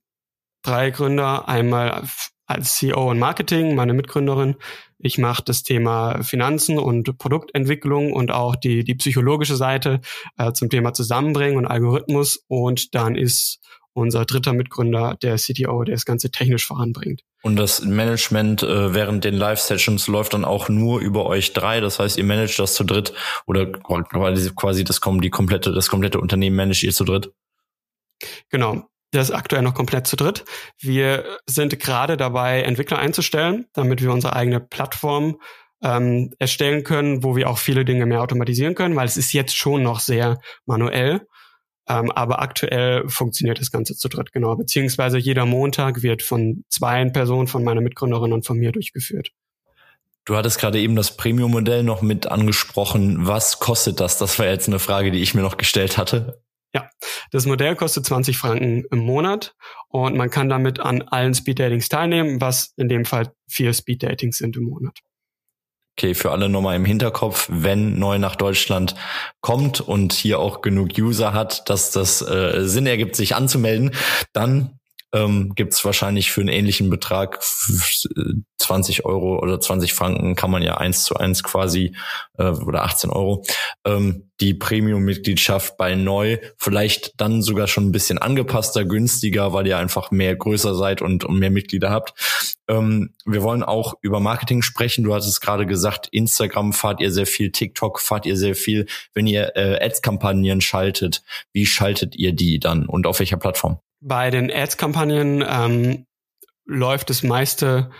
Drei 0.61 0.91
Gründer, 0.91 1.49
einmal 1.49 2.03
als 2.45 2.75
CEO 2.75 3.09
und 3.09 3.17
Marketing, 3.17 3.73
meine 3.73 3.93
Mitgründerin. 3.93 4.57
Ich 5.03 5.17
mache 5.17 5.43
das 5.45 5.63
Thema 5.63 6.21
Finanzen 6.23 6.77
und 6.77 7.17
Produktentwicklung 7.17 8.13
und 8.13 8.31
auch 8.31 8.55
die, 8.55 8.83
die 8.83 8.95
psychologische 8.95 9.55
Seite 9.55 10.01
äh, 10.37 10.53
zum 10.53 10.69
Thema 10.69 10.93
Zusammenbringen 10.93 11.57
und 11.57 11.65
Algorithmus. 11.65 12.43
Und 12.47 12.95
dann 12.95 13.15
ist 13.15 13.59
unser 13.93 14.25
dritter 14.25 14.53
Mitgründer 14.53 15.17
der 15.21 15.35
CTO, 15.35 15.83
der 15.83 15.95
das 15.95 16.05
Ganze 16.05 16.31
technisch 16.31 16.65
voranbringt. 16.65 17.21
Und 17.41 17.55
das 17.55 17.83
Management 17.83 18.63
äh, 18.63 18.93
während 18.93 19.23
den 19.23 19.33
Live-Sessions 19.33 20.07
läuft 20.07 20.33
dann 20.33 20.45
auch 20.45 20.69
nur 20.69 20.99
über 20.99 21.25
euch 21.25 21.53
drei. 21.53 21.79
Das 21.79 21.99
heißt, 21.99 22.17
ihr 22.17 22.23
managt 22.23 22.59
das 22.59 22.75
zu 22.75 22.83
dritt 22.83 23.13
oder 23.45 23.71
quasi 23.71 24.83
das, 24.83 25.01
die 25.01 25.29
komplette, 25.29 25.71
das 25.73 25.89
komplette 25.89 26.19
Unternehmen 26.19 26.55
managt 26.55 26.83
ihr 26.83 26.93
zu 26.93 27.03
dritt? 27.03 27.31
Genau. 28.49 28.90
Der 29.13 29.21
ist 29.21 29.31
aktuell 29.31 29.61
noch 29.61 29.73
komplett 29.73 30.07
zu 30.07 30.15
dritt. 30.15 30.45
Wir 30.79 31.25
sind 31.45 31.79
gerade 31.79 32.17
dabei, 32.17 32.61
Entwickler 32.63 32.99
einzustellen, 32.99 33.65
damit 33.73 34.01
wir 34.01 34.11
unsere 34.11 34.35
eigene 34.35 34.59
Plattform 34.59 35.37
ähm, 35.83 36.33
erstellen 36.39 36.83
können, 36.83 37.23
wo 37.23 37.35
wir 37.35 37.49
auch 37.49 37.57
viele 37.57 37.85
Dinge 37.85 38.05
mehr 38.05 38.21
automatisieren 38.21 38.75
können, 38.75 38.95
weil 38.95 39.07
es 39.07 39.17
ist 39.17 39.33
jetzt 39.33 39.57
schon 39.57 39.83
noch 39.83 39.99
sehr 39.99 40.39
manuell. 40.65 41.27
Ähm, 41.89 42.11
aber 42.11 42.41
aktuell 42.41 43.09
funktioniert 43.09 43.59
das 43.59 43.71
Ganze 43.71 43.95
zu 43.95 44.07
dritt, 44.07 44.31
genau. 44.31 44.55
Beziehungsweise 44.55 45.17
jeder 45.17 45.45
Montag 45.45 46.03
wird 46.03 46.21
von 46.21 46.63
zwei 46.69 47.03
Personen, 47.09 47.47
von 47.47 47.63
meiner 47.63 47.81
Mitgründerin 47.81 48.33
und 48.33 48.45
von 48.45 48.57
mir 48.57 48.71
durchgeführt. 48.71 49.31
Du 50.25 50.35
hattest 50.35 50.59
gerade 50.59 50.79
eben 50.79 50.95
das 50.95 51.17
Premium-Modell 51.17 51.83
noch 51.83 52.03
mit 52.03 52.27
angesprochen. 52.27 53.25
Was 53.25 53.59
kostet 53.59 53.99
das? 53.99 54.19
Das 54.19 54.37
war 54.37 54.45
jetzt 54.45 54.67
eine 54.67 54.77
Frage, 54.77 55.09
die 55.11 55.21
ich 55.21 55.33
mir 55.33 55.41
noch 55.41 55.57
gestellt 55.57 55.97
hatte. 55.97 56.43
Ja, 56.73 56.89
das 57.31 57.45
Modell 57.45 57.75
kostet 57.75 58.05
20 58.05 58.37
Franken 58.37 58.85
im 58.91 58.99
Monat 58.99 59.55
und 59.89 60.15
man 60.15 60.29
kann 60.29 60.49
damit 60.49 60.79
an 60.79 61.01
allen 61.01 61.33
Speed-Datings 61.33 61.89
teilnehmen, 61.89 62.39
was 62.39 62.73
in 62.77 62.87
dem 62.87 63.05
Fall 63.05 63.33
vier 63.47 63.73
Speed-Datings 63.73 64.37
sind 64.37 64.55
im 64.55 64.63
Monat. 64.63 64.99
Okay, 65.97 66.15
für 66.15 66.31
alle 66.31 66.47
nochmal 66.47 66.77
im 66.77 66.85
Hinterkopf, 66.85 67.47
wenn 67.51 67.99
neu 67.99 68.17
nach 68.17 68.35
Deutschland 68.35 68.95
kommt 69.41 69.81
und 69.81 70.13
hier 70.13 70.39
auch 70.39 70.61
genug 70.61 70.97
User 70.97 71.33
hat, 71.33 71.69
dass 71.69 71.91
das 71.91 72.21
äh, 72.21 72.65
Sinn 72.65 72.87
ergibt, 72.87 73.15
sich 73.15 73.35
anzumelden, 73.35 73.91
dann 74.31 74.79
ähm, 75.13 75.53
gibt 75.55 75.73
es 75.73 75.83
wahrscheinlich 75.83 76.31
für 76.31 76.41
einen 76.41 76.49
ähnlichen 76.49 76.89
Betrag 76.89 77.41
20 78.59 79.05
Euro 79.05 79.39
oder 79.39 79.59
20 79.59 79.93
Franken 79.93 80.35
kann 80.35 80.51
man 80.51 80.61
ja 80.61 80.77
eins 80.77 81.03
zu 81.03 81.15
eins 81.15 81.43
quasi 81.43 81.95
äh, 82.37 82.49
oder 82.49 82.83
18 82.83 83.09
Euro 83.09 83.43
ähm, 83.85 84.31
die 84.39 84.53
Premium-Mitgliedschaft 84.53 85.77
bei 85.77 85.95
neu 85.95 86.37
vielleicht 86.57 87.19
dann 87.19 87.41
sogar 87.41 87.67
schon 87.67 87.87
ein 87.87 87.91
bisschen 87.91 88.17
angepasster, 88.17 88.85
günstiger, 88.85 89.53
weil 89.53 89.67
ihr 89.67 89.77
einfach 89.77 90.11
mehr 90.11 90.35
größer 90.35 90.75
seid 90.75 91.01
und, 91.01 91.23
und 91.25 91.37
mehr 91.37 91.51
Mitglieder 91.51 91.91
habt. 91.91 92.13
Ähm, 92.67 93.13
wir 93.25 93.43
wollen 93.43 93.63
auch 93.63 93.93
über 94.01 94.19
Marketing 94.19 94.61
sprechen. 94.61 95.03
Du 95.03 95.13
hattest 95.13 95.41
gerade 95.41 95.65
gesagt, 95.65 96.07
Instagram 96.11 96.73
fahrt 96.73 97.01
ihr 97.01 97.11
sehr 97.11 97.27
viel, 97.27 97.51
TikTok 97.51 97.99
fahrt 97.99 98.25
ihr 98.25 98.37
sehr 98.37 98.55
viel. 98.55 98.87
Wenn 99.13 99.27
ihr 99.27 99.55
äh, 99.55 99.83
Ads-Kampagnen 99.83 100.61
schaltet, 100.61 101.23
wie 101.53 101.65
schaltet 101.65 102.15
ihr 102.15 102.33
die 102.33 102.59
dann 102.59 102.87
und 102.87 103.05
auf 103.05 103.19
welcher 103.19 103.37
Plattform? 103.37 103.79
Bei 104.01 104.29
den 104.29 104.51
Ads-Kampagnen 104.51 105.43
ähm, 105.47 106.05
läuft 106.65 107.09
das 107.09 107.23
meiste 107.23 107.91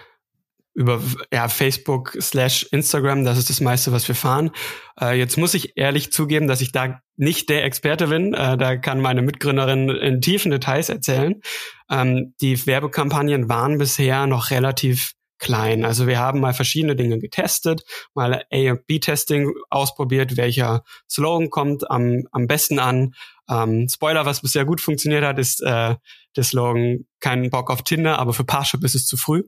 über 0.74 1.02
ja, 1.34 1.48
Facebook 1.50 2.18
slash 2.20 2.64
Instagram, 2.72 3.26
das 3.26 3.38
ist 3.38 3.50
das 3.50 3.60
meiste, 3.60 3.92
was 3.92 4.08
wir 4.08 4.16
fahren. 4.16 4.52
Äh, 5.00 5.18
jetzt 5.18 5.38
muss 5.38 5.54
ich 5.54 5.78
ehrlich 5.78 6.12
zugeben, 6.12 6.48
dass 6.48 6.62
ich 6.62 6.72
da 6.72 7.02
nicht 7.18 7.50
der 7.50 7.66
Experte 7.66 8.08
bin. 8.08 8.34
Äh, 8.34 8.58
da 8.58 8.78
kann 8.78 9.02
meine 9.02 9.22
Mitgründerin 9.22 9.90
in 9.90 10.22
tiefen 10.22 10.50
Details 10.50 10.90
erzählen. 10.90 11.42
Ähm, 11.90 12.34
die 12.40 12.66
Werbekampagnen 12.66 13.50
waren 13.50 13.78
bisher 13.78 14.28
noch 14.28 14.50
relativ 14.50 15.14
klein. 15.42 15.84
Also 15.84 16.08
wir 16.08 16.20
haben 16.20 16.40
mal 16.40 16.54
verschiedene 16.54 16.96
Dinge 16.96 17.20
getestet, 17.20 17.84
mal 18.14 18.46
A 18.52 18.72
und 18.72 18.86
B-Testing 18.86 19.52
ausprobiert, 19.70 20.38
welcher 20.38 20.84
Slogan 21.10 21.50
kommt 21.50 21.90
am, 21.90 22.28
am 22.32 22.48
besten 22.48 22.80
an. 22.80 23.16
Ähm, 23.50 23.90
Spoiler, 23.90 24.26
was 24.26 24.42
bisher 24.42 24.66
gut 24.66 24.80
funktioniert 24.80 25.26
hat, 25.26 25.40
ist 25.40 25.62
äh, 25.62 25.96
der 26.36 26.44
Slogan 26.44 27.08
keinen 27.20 27.50
Bock 27.50 27.72
auf 27.72 27.82
Tinder, 27.82 28.20
aber 28.20 28.34
für 28.34 28.46
Parship 28.46 28.84
ist 28.84 28.96
es 28.96 29.06
zu 29.06 29.18
früh. 29.18 29.44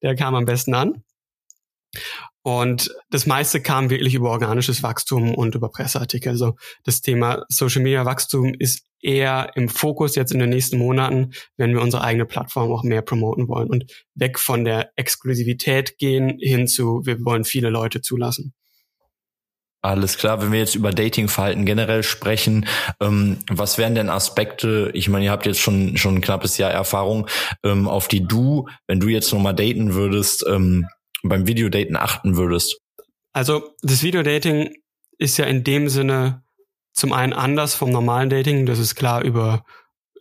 Der 0.00 0.14
kam 0.14 0.34
am 0.34 0.46
besten 0.46 0.74
an. 0.74 1.02
Und 2.42 2.92
das 3.10 3.26
meiste 3.26 3.60
kam 3.60 3.88
wirklich 3.90 4.14
über 4.14 4.30
organisches 4.30 4.82
Wachstum 4.82 5.34
und 5.34 5.54
über 5.54 5.68
Presseartikel. 5.70 6.30
Also 6.30 6.56
das 6.82 7.00
Thema 7.00 7.44
Social 7.48 7.82
Media 7.82 8.04
Wachstum 8.04 8.52
ist 8.58 8.84
eher 9.00 9.50
im 9.54 9.68
Fokus 9.68 10.16
jetzt 10.16 10.32
in 10.32 10.38
den 10.38 10.50
nächsten 10.50 10.78
Monaten, 10.78 11.32
wenn 11.56 11.72
wir 11.72 11.82
unsere 11.82 12.02
eigene 12.02 12.26
Plattform 12.26 12.72
auch 12.72 12.82
mehr 12.82 13.02
promoten 13.02 13.48
wollen 13.48 13.68
und 13.68 13.84
weg 14.14 14.38
von 14.38 14.64
der 14.64 14.90
Exklusivität 14.96 15.98
gehen 15.98 16.38
hin 16.40 16.66
zu, 16.66 17.02
wir 17.04 17.24
wollen 17.24 17.44
viele 17.44 17.70
Leute 17.70 18.00
zulassen. 18.00 18.54
Alles 19.84 20.16
klar, 20.16 20.40
wenn 20.40 20.52
wir 20.52 20.60
jetzt 20.60 20.76
über 20.76 20.92
Datingverhalten 20.92 21.66
generell 21.66 22.04
sprechen, 22.04 22.66
ähm, 23.00 23.38
was 23.50 23.78
wären 23.78 23.96
denn 23.96 24.10
Aspekte, 24.10 24.92
ich 24.94 25.08
meine, 25.08 25.24
ihr 25.24 25.32
habt 25.32 25.44
jetzt 25.44 25.58
schon 25.58 25.96
schon 25.96 26.16
ein 26.16 26.20
knappes 26.20 26.56
Jahr 26.56 26.70
Erfahrung, 26.70 27.26
ähm, 27.64 27.88
auf 27.88 28.06
die 28.06 28.24
du, 28.24 28.68
wenn 28.86 29.00
du 29.00 29.08
jetzt 29.08 29.32
nochmal 29.32 29.56
daten 29.56 29.94
würdest, 29.94 30.44
ähm, 30.48 30.86
beim 31.22 31.46
Videodaten 31.46 31.96
achten 31.96 32.36
würdest? 32.36 32.80
Also 33.32 33.74
das 33.82 34.02
Videodating 34.02 34.74
ist 35.18 35.38
ja 35.38 35.46
in 35.46 35.64
dem 35.64 35.88
Sinne 35.88 36.42
zum 36.92 37.12
einen 37.12 37.32
anders 37.32 37.74
vom 37.74 37.90
normalen 37.90 38.28
Dating, 38.28 38.66
das 38.66 38.78
ist 38.78 38.94
klar 38.94 39.22
über 39.22 39.64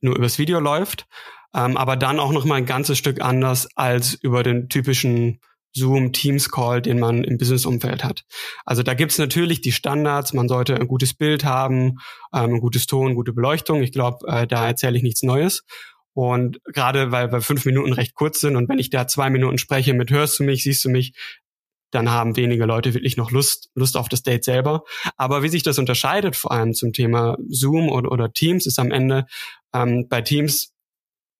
nur 0.01 0.15
übers 0.15 0.39
Video 0.39 0.59
läuft, 0.59 1.07
ähm, 1.53 1.77
aber 1.77 1.95
dann 1.95 2.19
auch 2.19 2.31
noch 2.31 2.45
mal 2.45 2.55
ein 2.55 2.65
ganzes 2.65 2.97
Stück 2.97 3.21
anders 3.21 3.67
als 3.75 4.13
über 4.15 4.43
den 4.43 4.69
typischen 4.69 5.39
Zoom, 5.73 6.11
Teams 6.11 6.49
Call, 6.49 6.81
den 6.81 6.99
man 6.99 7.23
im 7.23 7.37
Business-Umfeld 7.37 8.03
hat. 8.03 8.23
Also 8.65 8.83
da 8.83 8.93
gibt's 8.93 9.17
natürlich 9.17 9.61
die 9.61 9.71
Standards, 9.71 10.33
man 10.33 10.49
sollte 10.49 10.75
ein 10.75 10.87
gutes 10.87 11.13
Bild 11.13 11.45
haben, 11.45 11.99
ähm, 12.33 12.55
ein 12.55 12.59
gutes 12.59 12.87
Ton, 12.87 13.15
gute 13.15 13.33
Beleuchtung. 13.33 13.81
Ich 13.81 13.91
glaube, 13.91 14.27
äh, 14.27 14.47
da 14.47 14.67
erzähle 14.67 14.97
ich 14.97 15.03
nichts 15.03 15.23
Neues. 15.23 15.63
Und 16.13 16.59
gerade 16.65 17.11
weil, 17.11 17.31
weil 17.31 17.41
fünf 17.41 17.65
Minuten 17.65 17.93
recht 17.93 18.15
kurz 18.15 18.41
sind 18.41 18.55
und 18.55 18.67
wenn 18.67 18.79
ich 18.79 18.89
da 18.89 19.07
zwei 19.07 19.29
Minuten 19.29 19.57
spreche 19.57 19.93
mit 19.93 20.11
hörst 20.11 20.39
du 20.39 20.43
mich, 20.43 20.63
siehst 20.63 20.83
du 20.83 20.89
mich, 20.89 21.13
dann 21.91 22.09
haben 22.09 22.37
wenige 22.37 22.65
Leute 22.65 22.93
wirklich 22.93 23.17
noch 23.17 23.31
Lust, 23.31 23.69
Lust 23.75 23.97
auf 23.97 24.09
das 24.09 24.23
Date 24.23 24.45
selber. 24.45 24.83
Aber 25.17 25.43
wie 25.43 25.49
sich 25.49 25.63
das 25.63 25.77
unterscheidet, 25.77 26.35
vor 26.35 26.51
allem 26.51 26.73
zum 26.73 26.93
Thema 26.93 27.37
Zoom 27.49 27.89
oder, 27.89 28.11
oder 28.11 28.31
Teams, 28.31 28.65
ist 28.65 28.79
am 28.79 28.91
Ende 28.91 29.25
ähm, 29.73 30.07
bei 30.09 30.21
Teams 30.21 30.73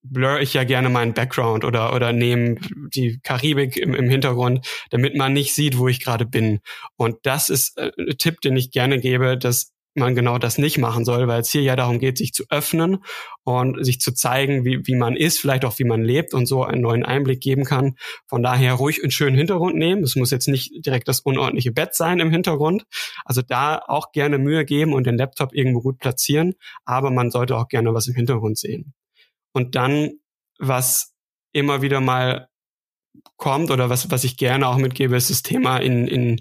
blur 0.02 0.40
ich 0.40 0.54
ja 0.54 0.64
gerne 0.64 0.88
meinen 0.88 1.14
Background 1.14 1.64
oder, 1.64 1.94
oder 1.94 2.12
nehme 2.12 2.56
die 2.92 3.20
Karibik 3.22 3.76
im, 3.76 3.94
im 3.94 4.08
Hintergrund, 4.08 4.66
damit 4.90 5.16
man 5.16 5.32
nicht 5.32 5.54
sieht, 5.54 5.78
wo 5.78 5.88
ich 5.88 6.00
gerade 6.00 6.26
bin. 6.26 6.60
Und 6.96 7.18
das 7.22 7.48
ist 7.48 7.78
äh, 7.78 7.92
ein 7.96 8.18
Tipp, 8.18 8.40
den 8.40 8.56
ich 8.56 8.70
gerne 8.70 8.98
gebe, 8.98 9.38
dass 9.38 9.71
man 9.94 10.14
genau 10.14 10.38
das 10.38 10.58
nicht 10.58 10.78
machen 10.78 11.04
soll, 11.04 11.28
weil 11.28 11.40
es 11.40 11.50
hier 11.50 11.62
ja 11.62 11.76
darum 11.76 11.98
geht, 11.98 12.18
sich 12.18 12.32
zu 12.32 12.44
öffnen 12.48 12.98
und 13.44 13.84
sich 13.84 14.00
zu 14.00 14.14
zeigen, 14.14 14.64
wie, 14.64 14.86
wie 14.86 14.94
man 14.94 15.16
ist, 15.16 15.38
vielleicht 15.38 15.64
auch 15.64 15.78
wie 15.78 15.84
man 15.84 16.02
lebt 16.02 16.34
und 16.34 16.46
so 16.46 16.64
einen 16.64 16.80
neuen 16.80 17.04
Einblick 17.04 17.40
geben 17.40 17.64
kann. 17.64 17.96
Von 18.26 18.42
daher 18.42 18.74
ruhig 18.74 19.02
einen 19.02 19.10
schönen 19.10 19.36
Hintergrund 19.36 19.76
nehmen. 19.76 20.02
Es 20.02 20.16
muss 20.16 20.30
jetzt 20.30 20.48
nicht 20.48 20.86
direkt 20.86 21.08
das 21.08 21.20
unordentliche 21.20 21.72
Bett 21.72 21.94
sein 21.94 22.20
im 22.20 22.30
Hintergrund. 22.30 22.84
Also 23.24 23.42
da 23.42 23.78
auch 23.86 24.12
gerne 24.12 24.38
Mühe 24.38 24.64
geben 24.64 24.94
und 24.94 25.06
den 25.06 25.18
Laptop 25.18 25.54
irgendwo 25.54 25.80
gut 25.80 25.98
platzieren, 25.98 26.54
aber 26.84 27.10
man 27.10 27.30
sollte 27.30 27.56
auch 27.56 27.68
gerne 27.68 27.92
was 27.92 28.06
im 28.06 28.14
Hintergrund 28.14 28.58
sehen. 28.58 28.94
Und 29.52 29.74
dann, 29.74 30.12
was 30.58 31.12
immer 31.52 31.82
wieder 31.82 32.00
mal 32.00 32.48
kommt 33.36 33.70
oder 33.70 33.90
was, 33.90 34.10
was 34.10 34.24
ich 34.24 34.36
gerne 34.36 34.66
auch 34.68 34.78
mitgebe, 34.78 35.16
ist 35.16 35.30
das 35.30 35.42
Thema 35.42 35.76
in, 35.78 36.06
in 36.06 36.40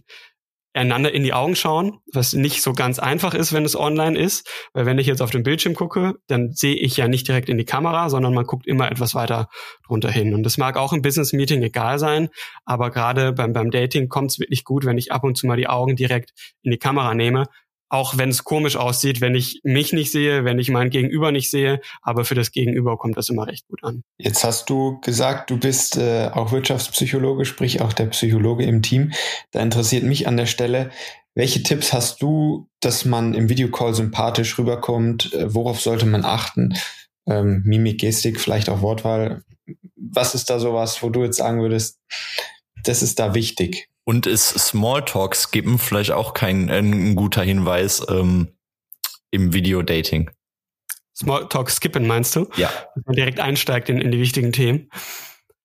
einander 0.73 1.13
in 1.13 1.23
die 1.23 1.34
Augen 1.34 1.55
schauen, 1.55 1.99
was 2.13 2.34
nicht 2.34 2.62
so 2.62 2.73
ganz 2.73 2.99
einfach 2.99 3.34
ist, 3.34 3.51
wenn 3.51 3.65
es 3.65 3.75
online 3.75 4.17
ist, 4.17 4.49
weil 4.73 4.86
wenn 4.86 4.99
ich 4.99 5.07
jetzt 5.07 5.21
auf 5.21 5.31
den 5.31 5.43
Bildschirm 5.43 5.75
gucke, 5.75 6.15
dann 6.27 6.51
sehe 6.53 6.75
ich 6.75 6.97
ja 6.97 7.07
nicht 7.07 7.27
direkt 7.27 7.49
in 7.49 7.57
die 7.57 7.65
Kamera, 7.65 8.10
sondern 8.10 8.34
man 8.34 8.45
guckt 8.45 8.67
immer 8.67 8.89
etwas 8.89 9.13
weiter 9.13 9.49
drunter 9.86 10.12
hin. 10.12 10.34
Und 10.34 10.43
das 10.43 10.57
mag 10.57 10.77
auch 10.77 10.93
im 10.93 11.01
Business 11.01 11.34
Meeting 11.34 11.62
egal 11.62 11.99
sein, 11.99 12.29
aber 12.65 12.89
gerade 12.89 13.34
beim, 13.34 13.53
beim 13.53 13.71
Dating 13.71 14.07
kommt 14.07 14.31
es 14.31 14.39
wirklich 14.39 14.63
gut, 14.63 14.86
wenn 14.86 14.97
ich 14.97 15.12
ab 15.12 15.23
und 15.23 15.38
zu 15.38 15.45
mal 15.45 15.57
die 15.57 15.67
Augen 15.67 15.95
direkt 15.95 16.31
in 16.62 16.71
die 16.71 16.79
Kamera 16.79 17.13
nehme, 17.13 17.47
auch 17.91 18.17
wenn 18.17 18.30
es 18.30 18.45
komisch 18.45 18.77
aussieht, 18.77 19.19
wenn 19.19 19.36
ich 19.36 19.60
mich 19.63 19.91
nicht 19.91 20.12
sehe, 20.12 20.45
wenn 20.45 20.60
ich 20.60 20.69
mein 20.69 20.89
Gegenüber 20.89 21.34
nicht 21.34 21.51
sehe, 21.51 21.82
aber 22.01 22.23
für 22.23 22.36
das 22.36 22.51
Gegenüber 22.51 22.97
kommt 22.97 23.17
das 23.17 23.27
immer 23.27 23.47
recht 23.47 23.67
gut 23.67 23.84
an. 23.84 24.04
Jetzt 24.17 24.45
hast 24.45 24.69
du 24.69 25.01
gesagt, 25.01 25.49
du 25.49 25.58
bist 25.58 25.97
äh, 25.97 26.30
auch 26.34 26.54
Wirtschaftspsychologe, 26.54 27.43
sprich 27.43 27.82
auch 27.82 27.91
der 27.91 28.06
Psychologe 28.06 28.63
im 28.63 28.82
Team. 28.82 29.12
Da 29.51 29.60
interessiert 29.60 30.04
mich 30.04 30.25
an 30.25 30.38
der 30.38 30.45
Stelle, 30.45 30.89
welche 31.36 31.63
Tipps 31.63 31.91
hast 31.91 32.21
du, 32.21 32.69
dass 32.80 33.04
man 33.04 33.34
im 33.34 33.49
Videocall 33.49 33.93
sympathisch 33.93 34.58
rüberkommt? 34.58 35.34
Äh, 35.34 35.54
worauf 35.54 35.82
sollte 35.82 36.06
man 36.06 36.23
achten? 36.23 36.73
Ähm, 37.27 37.62
Mimik, 37.65 37.99
Gestik, 37.99 38.39
vielleicht 38.39 38.69
auch 38.69 38.82
Wortwahl. 38.82 39.43
Was 39.97 40.34
ist 40.34 40.49
da 40.49 40.60
sowas, 40.60 41.04
wo 41.04 41.10
du 41.10 41.25
jetzt 41.25 41.38
sagen 41.38 41.62
würdest, 41.62 41.99
das 42.86 43.04
ist 43.04 43.19
da 43.19 43.34
wichtig? 43.34 43.89
Und 44.04 44.26
ist 44.26 44.50
Smalltalk 44.50 45.36
skippen 45.36 45.78
vielleicht 45.78 46.12
auch 46.12 46.34
kein 46.34 46.70
ein 46.70 47.16
guter 47.16 47.44
Hinweis 47.44 48.06
ähm, 48.10 48.50
im 49.30 49.54
Videodating? 49.54 50.32
Smalltalk 51.16 51.70
skippen 51.70 52.08
meinst 52.08 52.36
du? 52.36 52.48
Ja. 52.56 52.70
Dass 52.96 53.06
man 53.06 53.16
direkt 53.16 53.40
einsteigt 53.40 53.90
in, 53.90 54.02
in 54.02 54.12
die 54.12 54.20
wichtigen 54.20 54.52
Themen. 54.52 54.90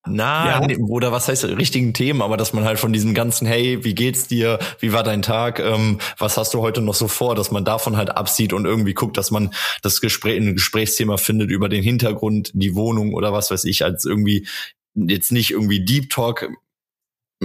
Na, 0.09 0.67
ja. 0.67 0.77
oder 0.77 1.11
was 1.11 1.27
heißt 1.27 1.43
richtigen 1.45 1.93
Themen, 1.93 2.21
aber 2.21 2.37
dass 2.37 2.53
man 2.53 2.63
halt 2.63 2.79
von 2.79 2.93
diesem 2.93 3.13
ganzen, 3.13 3.45
hey, 3.45 3.83
wie 3.83 3.95
geht's 3.95 4.27
dir, 4.27 4.59
wie 4.79 4.93
war 4.93 5.03
dein 5.03 5.21
Tag, 5.21 5.59
ähm, 5.59 5.99
was 6.17 6.37
hast 6.37 6.53
du 6.53 6.61
heute 6.61 6.81
noch 6.81 6.93
so 6.93 7.07
vor, 7.07 7.35
dass 7.35 7.51
man 7.51 7.65
davon 7.65 7.97
halt 7.97 8.11
absieht 8.11 8.53
und 8.53 8.65
irgendwie 8.65 8.93
guckt, 8.93 9.17
dass 9.17 9.31
man 9.31 9.53
das 9.81 10.01
Gespräch, 10.01 10.37
ein 10.37 10.53
Gesprächsthema 10.53 11.17
findet 11.17 11.49
über 11.49 11.69
den 11.69 11.83
Hintergrund, 11.83 12.51
die 12.53 12.75
Wohnung 12.75 13.13
oder 13.13 13.33
was 13.33 13.51
weiß 13.51 13.65
ich, 13.65 13.83
als 13.83 14.05
irgendwie 14.05 14.47
jetzt 14.95 15.31
nicht 15.31 15.51
irgendwie 15.51 15.83
Deep 15.83 16.09
Talk 16.09 16.49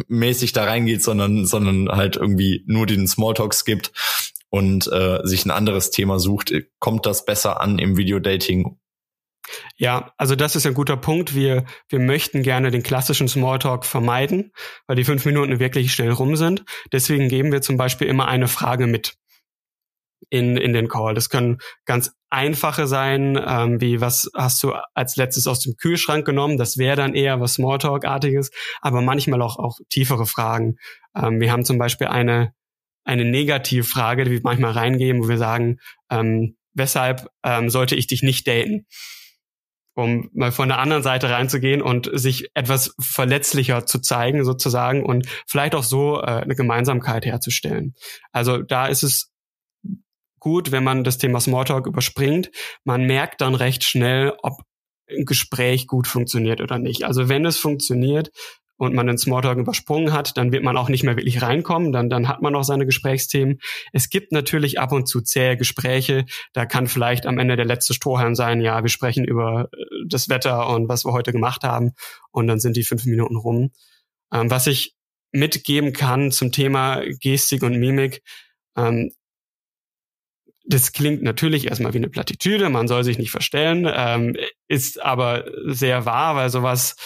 mäßig 0.09 0.53
da 0.53 0.65
reingeht, 0.65 1.03
sondern, 1.03 1.47
sondern 1.47 1.89
halt 1.89 2.17
irgendwie 2.17 2.65
nur 2.67 2.87
den 2.87 3.07
Smalltalks 3.07 3.65
gibt 3.65 3.93
und 4.51 4.87
äh, 4.93 5.21
sich 5.25 5.45
ein 5.45 5.51
anderes 5.51 5.91
Thema 5.91 6.19
sucht, 6.19 6.53
kommt 6.79 7.07
das 7.07 7.25
besser 7.25 7.61
an 7.61 7.79
im 7.79 7.97
Videodating? 7.97 8.79
Ja, 9.77 10.13
also 10.17 10.37
das 10.37 10.57
ist 10.57 10.67
ein 10.67 10.75
guter 10.75 10.97
Punkt. 10.97 11.35
Wir, 11.35 11.65
wir 11.89 11.99
möchten 11.99 12.43
gerne 12.43 12.71
den 12.71 12.83
klassischen 12.83 13.29
Smalltalk 13.29 13.85
vermeiden, 13.85 14.53
weil 14.87 14.97
die 14.97 15.05
fünf 15.05 15.25
Minuten 15.25 15.59
wirklich 15.59 15.93
schnell 15.93 16.13
rum 16.13 16.37
sind. 16.37 16.65
Deswegen 16.93 17.29
geben 17.29 17.51
wir 17.51 17.61
zum 17.63 17.77
Beispiel 17.77 18.07
immer 18.07 18.29
eine 18.29 18.49
Frage 18.49 18.87
mit 18.87 19.15
in, 20.31 20.57
in 20.57 20.73
den 20.73 20.89
Call. 20.89 21.15
Das 21.15 21.29
können 21.29 21.59
ganz 21.85 22.13
einfache 22.31 22.87
sein, 22.87 23.41
ähm, 23.47 23.81
wie 23.81 24.01
was 24.01 24.31
hast 24.35 24.63
du 24.63 24.73
als 24.95 25.17
letztes 25.17 25.47
aus 25.47 25.61
dem 25.61 25.77
Kühlschrank 25.77 26.25
genommen? 26.25 26.57
Das 26.57 26.79
wäre 26.79 26.97
dann 26.97 27.15
eher 27.15 27.41
was 27.41 27.55
Smalltalk-artiges, 27.55 28.51
aber 28.81 29.03
manchmal 29.03 29.43
auch, 29.43 29.59
auch 29.59 29.79
tiefere 29.89 30.27
Fragen. 30.27 30.77
Ähm, 31.15 31.41
wir 31.41 31.53
haben 31.53 31.65
zum 31.65 31.79
Beispiel 31.79 32.07
eine, 32.07 32.53
eine 33.05 33.25
Negativfrage, 33.25 34.25
die 34.25 34.31
wir 34.31 34.41
manchmal 34.43 34.73
reingeben, 34.73 35.23
wo 35.23 35.29
wir 35.29 35.39
sagen, 35.39 35.79
ähm, 36.11 36.57
weshalb 36.75 37.29
ähm, 37.45 37.69
sollte 37.69 37.97
ich 37.97 38.07
dich 38.07 38.23
nicht 38.23 38.47
daten? 38.47 38.87
um 39.95 40.31
mal 40.33 40.53
von 40.53 40.69
der 40.69 40.79
anderen 40.79 41.03
Seite 41.03 41.31
reinzugehen 41.31 41.83
und 41.83 42.11
sich 42.13 42.49
etwas 42.55 42.95
verletzlicher 42.99 43.87
zu 43.87 44.01
zeigen 44.01 44.45
sozusagen 44.45 45.05
und 45.05 45.27
vielleicht 45.47 45.75
auch 45.75 45.83
so 45.83 46.19
äh, 46.19 46.25
eine 46.25 46.55
Gemeinsamkeit 46.55 47.27
herzustellen. 47.27 47.95
Also 48.33 48.63
da 48.63 48.87
ist 48.87 49.03
es 49.03 49.32
gut, 50.43 50.73
wenn 50.73 50.83
man 50.83 51.05
das 51.05 51.19
Thema 51.19 51.41
Smalltalk 51.41 51.87
überspringt. 51.87 52.51
Man 52.83 53.07
merkt 53.07 53.41
dann 53.41 53.55
recht 53.55 53.85
schnell, 53.85 54.33
ob 54.43 54.63
ein 55.09 55.25
Gespräch 55.25 55.87
gut 55.87 56.09
funktioniert 56.09 56.61
oder 56.61 56.79
nicht. 56.79 57.05
Also 57.05 57.29
wenn 57.29 57.47
es 57.47 57.59
funktioniert 57.59 58.33
und 58.77 58.93
man 58.93 59.07
den 59.07 59.19
Smalltalk 59.19 59.59
übersprungen 59.59 60.13
hat, 60.13 60.37
dann 60.37 60.51
wird 60.51 60.65
man 60.65 60.77
auch 60.77 60.89
nicht 60.89 61.05
mehr 61.05 61.17
wirklich 61.17 61.43
reinkommen, 61.43 61.93
dann, 61.93 62.11
dann 62.11 62.27
hat 62.27 62.43
man 62.43 62.57
auch 62.57 62.65
seine 62.65 62.87
Gesprächsthemen. 62.87 63.61
Es 63.93 64.11
gibt 64.11 64.33
natürlich 64.33 64.81
ab 64.81 64.91
und 64.91 65.07
zu 65.07 65.21
zähe 65.21 65.57
Gespräche, 65.57 66.25
da 66.55 66.67
kann 66.67 66.89
vielleicht 66.89 67.25
am 67.27 67.39
Ende 67.39 67.55
der 67.55 67.65
letzte 67.65 67.95
Strohhalm 67.95 68.35
sein, 68.35 68.61
ja, 68.61 68.83
wir 68.83 68.91
sprechen 68.91 69.25
über 69.25 69.69
äh, 69.73 69.85
das 70.09 70.29
Wetter 70.29 70.69
und 70.71 70.89
was 70.89 71.05
wir 71.05 71.13
heute 71.13 71.31
gemacht 71.31 71.63
haben 71.63 71.93
und 72.33 72.49
dann 72.49 72.59
sind 72.59 72.77
die 72.77 72.83
fünf 72.83 73.05
Minuten 73.05 73.37
rum. 73.37 73.71
Ähm, 74.33 74.51
was 74.51 74.67
ich 74.67 74.97
mitgeben 75.31 75.93
kann 75.93 76.33
zum 76.33 76.51
Thema 76.51 77.03
Gestik 77.21 77.63
und 77.63 77.79
Mimik, 77.79 78.23
ähm, 78.77 79.13
das 80.65 80.93
klingt 80.93 81.23
natürlich 81.23 81.67
erstmal 81.67 81.93
wie 81.93 81.99
eine 81.99 82.09
Plattitüde, 82.09 82.69
man 82.69 82.89
soll 82.89 83.05
sich 83.05 83.19
nicht 83.19 83.31
verstellen, 83.31 83.91
ähm, 83.93 84.37
ist 84.69 85.03
aber 85.03 85.45
sehr 85.67 86.07
wahr, 86.07 86.37
weil 86.37 86.51
sowas 86.51 86.97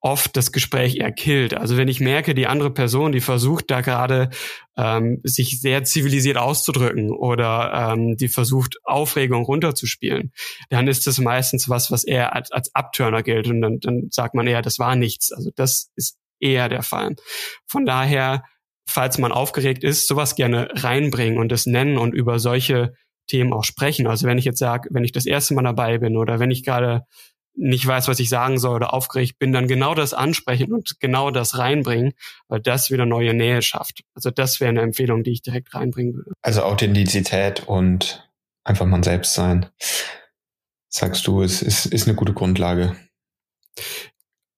oft 0.00 0.34
das 0.36 0.50
Gespräch 0.50 0.96
eher 0.96 1.12
killt. 1.12 1.54
Also 1.54 1.76
wenn 1.76 1.88
ich 1.88 2.00
merke, 2.00 2.34
die 2.34 2.46
andere 2.46 2.72
Person, 2.72 3.12
die 3.12 3.20
versucht 3.20 3.70
da 3.70 3.82
gerade 3.82 4.30
ähm, 4.76 5.20
sich 5.24 5.60
sehr 5.60 5.84
zivilisiert 5.84 6.38
auszudrücken 6.38 7.10
oder 7.10 7.92
ähm, 7.92 8.16
die 8.16 8.28
versucht 8.28 8.78
Aufregung 8.84 9.44
runterzuspielen, 9.44 10.32
dann 10.70 10.88
ist 10.88 11.06
das 11.06 11.18
meistens 11.18 11.68
was, 11.68 11.90
was 11.90 12.04
eher 12.04 12.34
als, 12.34 12.50
als 12.50 12.74
Abturner 12.74 13.22
gilt 13.22 13.46
und 13.48 13.60
dann, 13.60 13.78
dann 13.80 14.08
sagt 14.10 14.34
man 14.34 14.46
eher, 14.46 14.62
das 14.62 14.78
war 14.78 14.96
nichts. 14.96 15.32
Also 15.32 15.50
das 15.54 15.90
ist 15.96 16.16
eher 16.40 16.70
der 16.70 16.82
Fall. 16.82 17.16
Von 17.66 17.84
daher 17.84 18.42
falls 18.90 19.18
man 19.18 19.32
aufgeregt 19.32 19.84
ist, 19.84 20.06
sowas 20.06 20.34
gerne 20.34 20.68
reinbringen 20.74 21.38
und 21.38 21.52
es 21.52 21.66
nennen 21.66 21.96
und 21.96 22.12
über 22.12 22.38
solche 22.38 22.94
Themen 23.26 23.52
auch 23.52 23.64
sprechen. 23.64 24.06
Also 24.06 24.26
wenn 24.26 24.38
ich 24.38 24.44
jetzt 24.44 24.58
sage, 24.58 24.88
wenn 24.92 25.04
ich 25.04 25.12
das 25.12 25.26
erste 25.26 25.54
Mal 25.54 25.62
dabei 25.62 25.98
bin 25.98 26.16
oder 26.16 26.40
wenn 26.40 26.50
ich 26.50 26.64
gerade 26.64 27.06
nicht 27.54 27.86
weiß, 27.86 28.08
was 28.08 28.20
ich 28.20 28.28
sagen 28.28 28.58
soll 28.58 28.76
oder 28.76 28.94
aufgeregt 28.94 29.38
bin, 29.38 29.52
dann 29.52 29.68
genau 29.68 29.94
das 29.94 30.14
ansprechen 30.14 30.72
und 30.72 30.98
genau 31.00 31.30
das 31.30 31.58
reinbringen, 31.58 32.12
weil 32.48 32.60
das 32.60 32.90
wieder 32.90 33.06
neue 33.06 33.34
Nähe 33.34 33.62
schafft. 33.62 34.02
Also 34.14 34.30
das 34.30 34.60
wäre 34.60 34.70
eine 34.70 34.82
Empfehlung, 34.82 35.22
die 35.22 35.32
ich 35.32 35.42
direkt 35.42 35.74
reinbringen 35.74 36.14
würde. 36.14 36.32
Also 36.42 36.62
Authentizität 36.62 37.66
und 37.66 38.28
einfach 38.64 38.86
man 38.86 39.02
selbst 39.02 39.34
sein. 39.34 39.66
Sagst 40.88 41.26
du, 41.26 41.42
es 41.42 41.62
ist, 41.62 41.86
ist 41.86 42.08
eine 42.08 42.16
gute 42.16 42.32
Grundlage. 42.32 42.96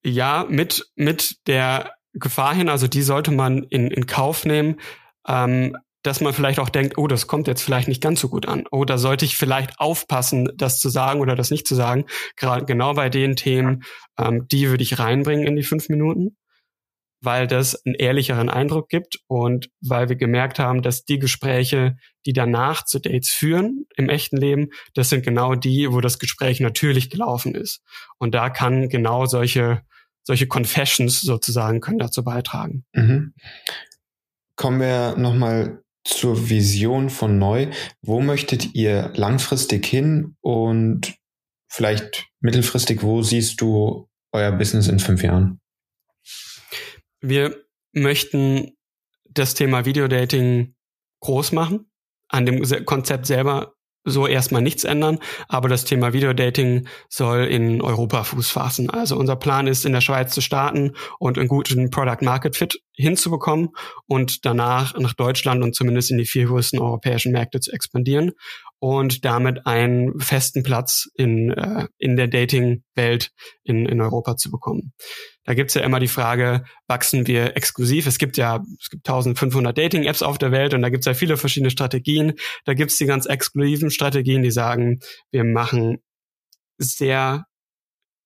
Ja, 0.04 0.46
mit, 0.48 0.90
mit 0.94 1.36
der 1.46 1.92
Gefahr 2.14 2.55
hin, 2.55 2.68
also 2.68 2.88
die 2.88 3.03
sollte 3.03 3.31
man 3.31 3.62
in, 3.64 3.90
in 3.90 4.07
Kauf 4.07 4.44
nehmen, 4.44 4.81
ähm, 5.27 5.77
dass 6.03 6.20
man 6.20 6.33
vielleicht 6.33 6.59
auch 6.59 6.68
denkt, 6.68 6.98
oh, 6.98 7.07
das 7.07 7.27
kommt 7.29 7.46
jetzt 7.46 7.62
vielleicht 7.62 7.87
nicht 7.88 8.03
ganz 8.03 8.20
so 8.20 8.29
gut 8.29 8.46
an. 8.48 8.64
Oh, 8.72 8.85
da 8.85 8.98
sollte 8.98 9.25
ich 9.25 9.37
vielleicht 9.37 9.79
aufpassen, 9.79 10.48
das 10.57 10.81
zu 10.81 10.88
sagen 10.88 11.20
oder 11.20 11.37
das 11.37 11.51
nicht 11.51 11.66
zu 11.66 11.77
sagen. 11.77 12.07
Gerade 12.37 12.64
genau 12.66 12.94
bei 12.94 13.09
den 13.09 13.37
Themen, 13.37 13.85
ähm, 14.18 14.46
die 14.48 14.68
würde 14.68 14.83
ich 14.83 14.98
reinbringen 14.98 15.46
in 15.46 15.57
die 15.57 15.62
fünf 15.62 15.88
Minuten. 15.88 16.37
weil 17.25 17.46
das 17.46 17.81
einen 17.87 17.94
ehrlicheren 17.94 18.51
Eindruck 18.51 18.88
gibt 18.88 19.20
und 19.29 19.70
weil 19.81 20.09
wir 20.09 20.16
gemerkt 20.16 20.59
haben, 20.59 20.83
dass 20.83 21.05
die 21.05 21.20
Gespräche, 21.20 21.96
die 22.27 22.33
danach 22.33 22.85
zu 22.85 22.98
Dates 22.98 23.31
führen 23.31 23.87
im 23.96 24.09
echten 24.09 24.37
Leben, 24.37 24.70
das 24.94 25.09
sind 25.09 25.25
genau 25.25 25.55
die, 25.55 25.92
wo 25.92 26.01
das 26.01 26.18
Gespräch 26.18 26.59
natürlich 26.59 27.11
gelaufen 27.11 27.55
ist. 27.55 27.81
Und 28.18 28.35
da 28.35 28.51
kann 28.51 28.88
genau 28.88 29.27
solche 29.27 29.83
solche 30.24 30.46
Confessions 30.46 31.20
sozusagen 31.20 31.80
können 31.80 31.98
dazu 31.98 32.22
beitragen. 32.24 32.85
Mhm. 32.92 33.35
Kommen 34.56 34.80
wir 34.80 35.16
nochmal 35.16 35.82
zur 36.04 36.48
Vision 36.48 37.11
von 37.11 37.38
Neu. 37.38 37.70
Wo 38.02 38.20
möchtet 38.20 38.74
ihr 38.74 39.12
langfristig 39.14 39.87
hin 39.87 40.37
und 40.40 41.14
vielleicht 41.68 42.26
mittelfristig, 42.40 43.02
wo 43.02 43.22
siehst 43.22 43.61
du 43.61 44.08
euer 44.32 44.52
Business 44.52 44.88
in 44.88 44.98
fünf 44.98 45.22
Jahren? 45.22 45.61
Wir 47.20 47.64
möchten 47.92 48.76
das 49.30 49.54
Thema 49.54 49.85
Videodating 49.85 50.74
groß 51.20 51.52
machen, 51.52 51.90
an 52.28 52.46
dem 52.46 52.62
Konzept 52.85 53.26
selber 53.26 53.74
so 54.04 54.26
erstmal 54.26 54.62
nichts 54.62 54.84
ändern, 54.84 55.18
aber 55.48 55.68
das 55.68 55.84
Thema 55.84 56.12
Videodating 56.12 56.88
soll 57.08 57.44
in 57.44 57.80
Europa 57.80 58.24
Fuß 58.24 58.50
fassen. 58.50 58.90
Also 58.90 59.16
unser 59.16 59.36
Plan 59.36 59.66
ist, 59.66 59.84
in 59.84 59.92
der 59.92 60.00
Schweiz 60.00 60.34
zu 60.34 60.40
starten 60.40 60.92
und 61.18 61.38
einen 61.38 61.48
guten 61.48 61.90
Product 61.90 62.22
Market 62.22 62.56
Fit 62.56 62.80
hinzubekommen 62.94 63.70
und 64.06 64.44
danach 64.44 64.98
nach 64.98 65.14
Deutschland 65.14 65.62
und 65.62 65.74
zumindest 65.74 66.10
in 66.10 66.18
die 66.18 66.26
vier 66.26 66.46
größten 66.46 66.78
europäischen 66.78 67.32
Märkte 67.32 67.60
zu 67.60 67.72
expandieren 67.72 68.32
und 68.82 69.24
damit 69.24 69.64
einen 69.64 70.18
festen 70.18 70.64
Platz 70.64 71.08
in, 71.14 71.52
äh, 71.52 71.86
in 71.98 72.16
der 72.16 72.26
Dating-Welt 72.26 73.30
in, 73.62 73.86
in 73.86 74.00
Europa 74.00 74.36
zu 74.36 74.50
bekommen. 74.50 74.92
Da 75.44 75.54
gibt's 75.54 75.74
ja 75.74 75.82
immer 75.82 76.00
die 76.00 76.08
Frage, 76.08 76.64
wachsen 76.88 77.28
wir 77.28 77.56
exklusiv? 77.56 78.08
Es 78.08 78.18
gibt 78.18 78.36
ja 78.38 78.60
es 78.80 78.90
gibt 78.90 79.08
1500 79.08 79.78
Dating-Apps 79.78 80.22
auf 80.22 80.36
der 80.36 80.50
Welt 80.50 80.74
und 80.74 80.82
da 80.82 80.88
gibt's 80.88 81.06
ja 81.06 81.14
viele 81.14 81.36
verschiedene 81.36 81.70
Strategien. 81.70 82.32
Da 82.64 82.74
gibt's 82.74 82.98
die 82.98 83.06
ganz 83.06 83.26
exklusiven 83.26 83.92
Strategien, 83.92 84.42
die 84.42 84.50
sagen, 84.50 84.98
wir 85.30 85.44
machen 85.44 85.98
sehr 86.76 87.44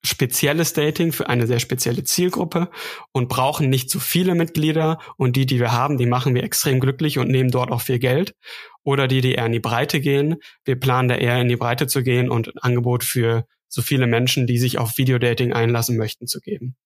spezielles 0.07 0.73
Dating 0.73 1.13
für 1.13 1.29
eine 1.29 1.47
sehr 1.47 1.59
spezielle 1.59 2.05
Zielgruppe 2.05 2.71
und 3.13 3.29
brauchen 3.29 3.69
nicht 3.69 3.91
zu 3.91 4.01
viele 4.01 4.35
Mitglieder 4.35 4.99
und 5.17 5.37
die, 5.37 5.47
die 5.47 5.61
wir 5.61 5.73
haben, 5.73 5.99
die 5.99 6.07
machen 6.07 6.35
wir 6.35 6.45
extrem 6.45 6.81
glücklich 6.81 7.19
und 7.19 7.29
nehmen 7.29 7.51
dort 7.51 7.71
auch 7.71 7.83
viel 7.83 7.99
Geld. 7.99 8.35
Oder 8.83 9.09
die, 9.09 9.21
die 9.21 9.35
eher 9.35 9.47
in 9.47 9.53
die 9.53 9.61
Breite 9.61 10.01
gehen. 10.01 10.37
Wir 10.65 10.77
planen 10.77 11.09
da 11.09 11.17
eher 11.17 11.41
in 11.41 11.49
die 11.49 11.57
Breite 11.57 11.87
zu 11.89 12.03
gehen 12.03 12.31
und 12.31 12.49
ein 12.49 12.59
Angebot 12.59 13.05
für 13.05 13.45
so 13.69 13.83
viele 13.83 14.07
Menschen, 14.07 14.47
die 14.47 14.59
sich 14.59 14.79
auf 14.79 14.97
Videodating 14.97 15.53
einlassen 15.53 15.97
möchten, 15.97 16.27
zu 16.27 16.41
geben. 16.41 16.77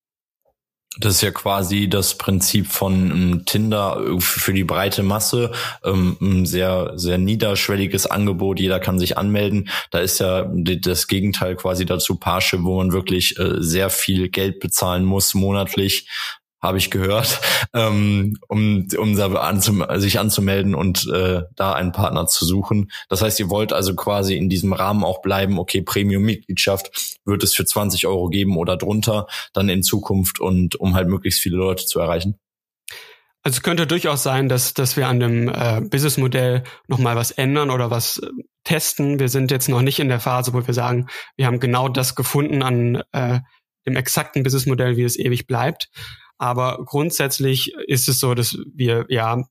Das 0.99 1.15
ist 1.15 1.21
ja 1.21 1.31
quasi 1.31 1.89
das 1.89 2.19
Prinzip 2.19 2.67
von 2.67 3.13
um, 3.13 3.45
Tinder 3.45 4.05
für 4.19 4.53
die 4.53 4.65
breite 4.65 5.05
Masse. 5.05 5.53
Ähm, 5.85 6.17
ein 6.21 6.47
sehr, 6.47 6.93
sehr 6.97 7.17
niederschwelliges 7.17 8.07
Angebot. 8.07 8.59
Jeder 8.59 8.81
kann 8.81 8.99
sich 8.99 9.17
anmelden. 9.17 9.69
Da 9.93 10.01
ist 10.01 10.19
ja 10.19 10.51
das 10.53 11.07
Gegenteil 11.07 11.55
quasi 11.55 11.87
dazu 11.87 12.17
Parship, 12.17 12.65
wo 12.65 12.79
man 12.79 12.93
wirklich 12.93 13.39
äh, 13.39 13.59
sehr 13.61 13.89
viel 13.89 14.31
Geld 14.31 14.59
bezahlen 14.59 15.05
muss 15.05 15.35
monatlich, 15.35 16.09
habe 16.61 16.79
ich 16.79 16.91
gehört, 16.91 17.41
ähm, 17.75 18.37
um, 18.49 18.87
um 18.97 19.37
anzum 19.37 19.85
sich 19.97 20.19
anzumelden 20.19 20.75
und 20.75 21.07
äh, 21.09 21.43
da 21.57 21.73
einen 21.73 21.93
Partner 21.93 22.27
zu 22.27 22.45
suchen. 22.45 22.91
Das 23.09 23.23
heißt, 23.23 23.41
ihr 23.41 23.51
wollt 23.51 23.73
also 23.73 23.95
quasi 23.95 24.37
in 24.37 24.49
diesem 24.49 24.73
Rahmen 24.73 25.05
auch 25.05 25.23
bleiben, 25.23 25.59
okay, 25.59 25.83
Premium-Mitgliedschaft 25.83 27.19
wird 27.25 27.43
es 27.43 27.55
für 27.55 27.65
20 27.65 28.07
Euro 28.07 28.29
geben 28.29 28.57
oder 28.57 28.77
drunter 28.77 29.27
dann 29.53 29.69
in 29.69 29.83
Zukunft 29.83 30.41
und 30.41 30.77
um 30.77 30.95
halt 30.95 31.09
möglichst 31.09 31.41
viele 31.41 31.57
Leute 31.57 31.87
zu 31.87 32.01
erreichen? 32.01 32.39
Also 33.43 33.57
es 33.57 33.63
könnte 33.63 33.87
durchaus 33.87 34.23
sein, 34.23 34.51
dass, 34.51 34.75
dass 34.75 34.99
wir 34.99 35.09
an 35.09 35.19
dem 35.19 35.49
äh, 35.49 35.81
Businessmodell 35.81 36.63
nochmal 36.89 37.17
was 37.17 37.31
ändern 37.31 37.71
oder 37.71 37.91
was 37.91 38.19
äh, 38.19 38.27
testen. 38.65 39.19
Wir 39.19 39.31
sind 39.31 39.51
jetzt 39.51 39.69
noch 39.69 39.81
nicht 39.81 39.99
in 39.99 40.09
der 40.09 40.21
Phase, 40.21 40.53
wo 40.53 40.67
wir 40.67 40.75
sagen, 40.75 41.07
wir 41.37 41.47
haben 41.47 41.59
genau 41.59 41.89
das 41.89 42.15
gefunden 42.15 42.63
an 42.63 43.03
äh, 43.13 43.41
dem 43.87 43.97
exakten 43.97 44.43
Businessmodell, 44.43 44.99
wie 44.99 45.05
es 45.05 45.19
ewig 45.19 45.47
bleibt. 45.47 45.89
Aber 46.41 46.83
grundsätzlich 46.87 47.75
ist 47.87 48.09
es 48.09 48.19
so, 48.19 48.33
dass 48.33 48.57
wir 48.75 49.05
ja 49.11 49.45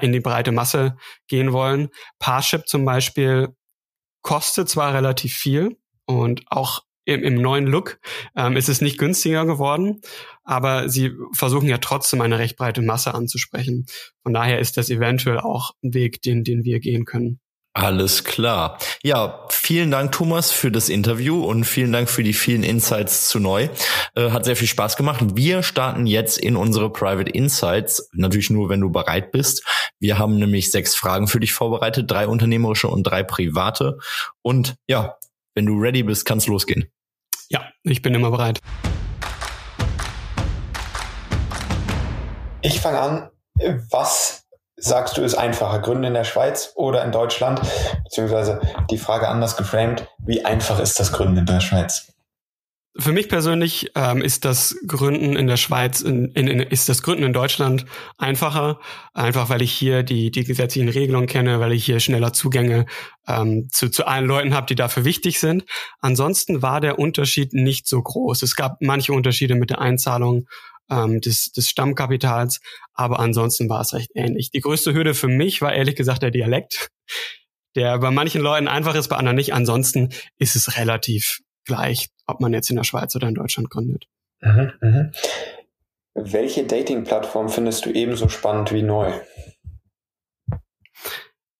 in 0.00 0.12
die 0.12 0.20
breite 0.20 0.52
Masse 0.52 0.96
gehen 1.26 1.52
wollen. 1.52 1.88
Parship 2.20 2.68
zum 2.68 2.84
Beispiel 2.84 3.48
kostet 4.22 4.68
zwar 4.68 4.94
relativ 4.94 5.34
viel 5.34 5.76
und 6.06 6.44
auch 6.46 6.84
im, 7.04 7.24
im 7.24 7.34
neuen 7.34 7.66
Look 7.66 7.98
ähm, 8.36 8.56
ist 8.56 8.68
es 8.68 8.80
nicht 8.80 8.96
günstiger 8.96 9.44
geworden, 9.44 10.02
aber 10.44 10.88
sie 10.88 11.16
versuchen 11.34 11.68
ja 11.68 11.78
trotzdem 11.78 12.20
eine 12.20 12.38
recht 12.38 12.56
breite 12.56 12.80
Masse 12.80 13.12
anzusprechen. 13.12 13.86
Von 14.22 14.34
daher 14.34 14.60
ist 14.60 14.76
das 14.76 14.88
eventuell 14.88 15.40
auch 15.40 15.72
ein 15.82 15.94
Weg, 15.94 16.22
den, 16.22 16.44
den 16.44 16.62
wir 16.62 16.78
gehen 16.78 17.04
können. 17.04 17.40
Alles 17.74 18.24
klar. 18.24 18.78
Ja, 19.02 19.46
vielen 19.48 19.90
Dank, 19.90 20.12
Thomas, 20.12 20.50
für 20.50 20.70
das 20.70 20.90
Interview 20.90 21.42
und 21.42 21.64
vielen 21.64 21.90
Dank 21.90 22.10
für 22.10 22.22
die 22.22 22.34
vielen 22.34 22.64
Insights 22.64 23.28
zu 23.28 23.40
neu. 23.40 23.70
Äh, 24.14 24.30
hat 24.30 24.44
sehr 24.44 24.56
viel 24.56 24.68
Spaß 24.68 24.98
gemacht. 24.98 25.24
Wir 25.34 25.62
starten 25.62 26.06
jetzt 26.06 26.36
in 26.36 26.56
unsere 26.56 26.92
Private 26.92 27.30
Insights. 27.30 28.10
Natürlich 28.12 28.50
nur, 28.50 28.68
wenn 28.68 28.82
du 28.82 28.90
bereit 28.90 29.32
bist. 29.32 29.64
Wir 29.98 30.18
haben 30.18 30.38
nämlich 30.38 30.70
sechs 30.70 30.94
Fragen 30.94 31.28
für 31.28 31.40
dich 31.40 31.54
vorbereitet, 31.54 32.10
drei 32.10 32.28
unternehmerische 32.28 32.88
und 32.88 33.04
drei 33.04 33.22
private. 33.22 33.96
Und 34.42 34.74
ja, 34.86 35.16
wenn 35.54 35.64
du 35.64 35.78
ready 35.78 36.02
bist, 36.02 36.26
kann's 36.26 36.46
losgehen. 36.46 36.90
Ja, 37.48 37.64
ich 37.84 38.02
bin 38.02 38.14
immer 38.14 38.30
bereit. 38.30 38.60
Ich 42.60 42.80
fange 42.80 43.00
an. 43.00 43.30
Was 43.90 44.41
sagst 44.82 45.16
du, 45.16 45.22
ist 45.22 45.34
einfacher? 45.34 45.78
Gründen 45.78 46.04
in 46.04 46.14
der 46.14 46.24
Schweiz 46.24 46.72
oder 46.74 47.04
in 47.04 47.12
Deutschland? 47.12 47.60
Beziehungsweise 48.04 48.60
die 48.90 48.98
Frage 48.98 49.28
anders 49.28 49.56
geframed, 49.56 50.06
wie 50.18 50.44
einfach 50.44 50.80
ist 50.80 50.98
das 51.00 51.12
Gründen 51.12 51.38
in 51.38 51.46
der 51.46 51.60
Schweiz? 51.60 52.08
Für 52.98 53.12
mich 53.12 53.30
persönlich 53.30 53.90
ähm, 53.94 54.20
ist 54.20 54.44
das 54.44 54.76
Gründen 54.86 55.34
in 55.34 55.46
der 55.46 55.56
Schweiz, 55.56 56.02
in, 56.02 56.26
in, 56.32 56.46
in, 56.46 56.60
ist 56.60 56.90
das 56.90 57.02
Gründen 57.02 57.24
in 57.24 57.32
Deutschland 57.32 57.86
einfacher, 58.18 58.80
einfach 59.14 59.48
weil 59.48 59.62
ich 59.62 59.72
hier 59.72 60.02
die, 60.02 60.30
die 60.30 60.44
gesetzlichen 60.44 60.90
Regelungen 60.90 61.26
kenne, 61.26 61.58
weil 61.58 61.72
ich 61.72 61.86
hier 61.86 62.00
schneller 62.00 62.34
Zugänge 62.34 62.84
ähm, 63.26 63.68
zu, 63.70 63.88
zu 63.88 64.06
allen 64.06 64.26
Leuten 64.26 64.52
habe, 64.52 64.66
die 64.66 64.74
dafür 64.74 65.06
wichtig 65.06 65.40
sind. 65.40 65.64
Ansonsten 66.00 66.60
war 66.60 66.82
der 66.82 66.98
Unterschied 66.98 67.54
nicht 67.54 67.88
so 67.88 68.02
groß. 68.02 68.42
Es 68.42 68.56
gab 68.56 68.76
manche 68.80 69.14
Unterschiede 69.14 69.54
mit 69.54 69.70
der 69.70 69.80
Einzahlung 69.80 70.46
ähm, 70.90 71.20
des, 71.20 71.52
des 71.52 71.68
Stammkapitals. 71.68 72.60
Aber 72.94 73.20
ansonsten 73.20 73.68
war 73.68 73.80
es 73.80 73.92
recht 73.92 74.10
ähnlich. 74.14 74.50
Die 74.50 74.60
größte 74.60 74.92
Hürde 74.94 75.14
für 75.14 75.28
mich 75.28 75.62
war 75.62 75.72
ehrlich 75.72 75.96
gesagt 75.96 76.22
der 76.22 76.30
Dialekt, 76.30 76.88
der 77.74 77.98
bei 77.98 78.10
manchen 78.10 78.42
Leuten 78.42 78.68
einfach 78.68 78.94
ist, 78.94 79.08
bei 79.08 79.16
anderen 79.16 79.36
nicht. 79.36 79.54
Ansonsten 79.54 80.10
ist 80.38 80.56
es 80.56 80.76
relativ 80.76 81.40
gleich, 81.64 82.08
ob 82.26 82.40
man 82.40 82.52
jetzt 82.52 82.70
in 82.70 82.76
der 82.76 82.84
Schweiz 82.84 83.14
oder 83.16 83.28
in 83.28 83.34
Deutschland 83.34 83.70
gründet. 83.70 84.06
Mhm, 84.40 84.72
mhm. 84.80 85.12
Welche 86.14 86.64
Dating-Plattform 86.64 87.48
findest 87.48 87.86
du 87.86 87.90
ebenso 87.90 88.28
spannend 88.28 88.72
wie 88.72 88.82
neu? 88.82 89.12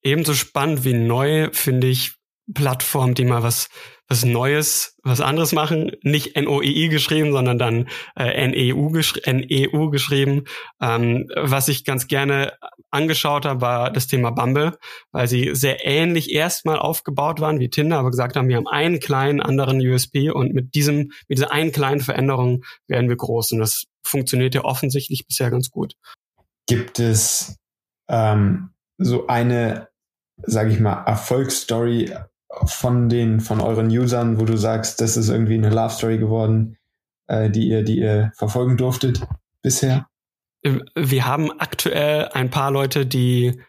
Ebenso 0.02 0.34
spannend 0.34 0.84
wie 0.84 0.94
neu 0.94 1.48
finde 1.52 1.86
ich 1.86 2.16
Plattformen, 2.52 3.14
die 3.14 3.24
mal 3.24 3.42
was 3.42 3.68
was 4.12 4.26
Neues, 4.26 4.94
was 5.02 5.22
anderes 5.22 5.52
machen. 5.52 5.92
Nicht 6.02 6.36
NOEI 6.36 6.88
geschrieben, 6.88 7.32
sondern 7.32 7.58
dann 7.58 7.88
äh, 8.14 8.46
NEU, 8.46 8.90
geschri 8.90 9.22
NEU 9.26 9.88
geschrieben. 9.88 10.44
Ähm, 10.82 11.30
was 11.34 11.68
ich 11.68 11.86
ganz 11.86 12.08
gerne 12.08 12.52
angeschaut 12.90 13.46
habe, 13.46 13.62
war 13.62 13.90
das 13.90 14.08
Thema 14.08 14.30
Bumble, 14.30 14.76
weil 15.12 15.28
sie 15.28 15.54
sehr 15.54 15.86
ähnlich 15.86 16.30
erstmal 16.30 16.78
aufgebaut 16.78 17.40
waren 17.40 17.58
wie 17.58 17.70
Tinder, 17.70 17.98
aber 17.98 18.10
gesagt 18.10 18.36
haben, 18.36 18.48
wir 18.48 18.56
haben 18.56 18.68
einen 18.68 19.00
kleinen 19.00 19.40
anderen 19.40 19.80
USP 19.80 20.30
und 20.30 20.52
mit 20.52 20.74
diesem, 20.74 21.12
mit 21.28 21.38
dieser 21.38 21.50
einen 21.50 21.72
kleinen 21.72 22.00
Veränderung 22.00 22.64
werden 22.88 23.08
wir 23.08 23.16
groß. 23.16 23.52
Und 23.52 23.60
das 23.60 23.84
funktioniert 24.04 24.54
ja 24.54 24.62
offensichtlich 24.64 25.26
bisher 25.26 25.50
ganz 25.50 25.70
gut. 25.70 25.94
Gibt 26.66 26.98
es 26.98 27.56
ähm, 28.10 28.74
so 28.98 29.26
eine, 29.26 29.88
sage 30.42 30.70
ich 30.70 30.80
mal, 30.80 31.04
Erfolgsstory 31.04 32.12
von 32.66 33.08
den, 33.08 33.40
von 33.40 33.60
euren 33.60 33.88
Usern, 33.88 34.40
wo 34.40 34.44
du 34.44 34.56
sagst, 34.56 35.00
das 35.00 35.16
ist 35.16 35.28
irgendwie 35.28 35.54
eine 35.54 35.70
Love 35.70 35.90
Story 35.90 36.18
geworden, 36.18 36.76
äh, 37.26 37.50
die 37.50 37.68
ihr, 37.68 37.82
die 37.82 37.98
ihr 37.98 38.32
verfolgen 38.36 38.76
durftet 38.76 39.22
bisher? 39.62 40.06
Wir 40.62 41.26
haben 41.26 41.50
aktuell 41.58 42.28
ein 42.28 42.50
paar 42.50 42.70
Leute, 42.70 43.04
die 43.04 43.60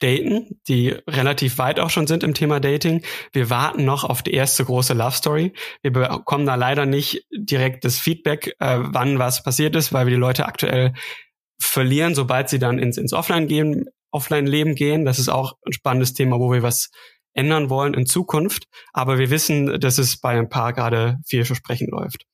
daten, 0.00 0.60
die 0.68 0.88
relativ 1.08 1.58
weit 1.58 1.78
auch 1.78 1.90
schon 1.90 2.06
sind 2.06 2.24
im 2.24 2.34
Thema 2.34 2.60
Dating. 2.60 3.02
Wir 3.32 3.48
warten 3.48 3.84
noch 3.84 4.04
auf 4.04 4.22
die 4.22 4.34
erste 4.34 4.64
große 4.64 4.92
Love 4.92 5.16
Story. 5.16 5.52
Wir 5.82 5.92
bekommen 5.92 6.46
da 6.46 6.56
leider 6.56 6.84
nicht 6.84 7.26
direkt 7.32 7.84
das 7.84 7.98
Feedback, 7.98 8.56
äh, 8.58 8.78
wann 8.80 9.18
was 9.18 9.42
passiert 9.42 9.76
ist, 9.76 9.92
weil 9.92 10.06
wir 10.06 10.14
die 10.14 10.20
Leute 10.20 10.46
aktuell 10.46 10.94
verlieren, 11.60 12.14
sobald 12.14 12.48
sie 12.48 12.58
dann 12.58 12.78
ins, 12.78 12.98
ins 12.98 13.12
Offline 13.12 13.46
gehen, 13.46 13.86
Offline-Leben 14.10 14.74
gehen. 14.74 15.04
Das 15.04 15.18
ist 15.18 15.28
auch 15.28 15.54
ein 15.64 15.72
spannendes 15.72 16.12
Thema, 16.12 16.38
wo 16.38 16.52
wir 16.52 16.62
was 16.62 16.90
ändern 17.34 17.68
wollen 17.68 17.94
in 17.94 18.06
Zukunft. 18.06 18.64
Aber 18.92 19.18
wir 19.18 19.30
wissen, 19.30 19.80
dass 19.80 19.98
es 19.98 20.18
bei 20.18 20.38
ein 20.38 20.48
paar 20.48 20.72
gerade 20.72 21.18
vielversprechend 21.26 21.90
läuft. 21.90 22.26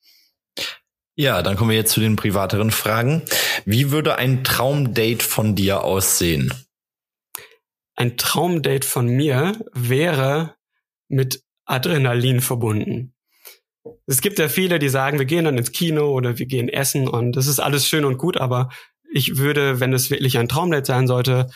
Ja, 1.15 1.41
dann 1.41 1.57
kommen 1.57 1.71
wir 1.71 1.77
jetzt 1.77 1.91
zu 1.91 1.99
den 1.99 2.15
privateren 2.15 2.71
Fragen. 2.71 3.23
Wie 3.65 3.91
würde 3.91 4.17
ein 4.17 4.43
Traumdate 4.43 5.23
von 5.23 5.55
dir 5.55 5.83
aussehen? 5.83 6.53
Ein 7.95 8.17
Traumdate 8.17 8.87
von 8.87 9.07
mir 9.07 9.59
wäre 9.73 10.55
mit 11.09 11.43
Adrenalin 11.65 12.39
verbunden. 12.39 13.13
Es 14.07 14.21
gibt 14.21 14.39
ja 14.39 14.47
viele, 14.47 14.79
die 14.79 14.89
sagen, 14.89 15.19
wir 15.19 15.25
gehen 15.25 15.45
dann 15.45 15.57
ins 15.57 15.71
Kino 15.71 16.11
oder 16.11 16.37
wir 16.37 16.45
gehen 16.45 16.69
essen 16.69 17.07
und 17.07 17.35
das 17.35 17.47
ist 17.47 17.59
alles 17.59 17.87
schön 17.87 18.05
und 18.05 18.17
gut, 18.17 18.37
aber 18.37 18.69
ich 19.13 19.37
würde, 19.37 19.79
wenn 19.79 19.93
es 19.93 20.09
wirklich 20.09 20.37
ein 20.37 20.47
Traumdate 20.47 20.85
sein 20.85 21.07
sollte, 21.07 21.49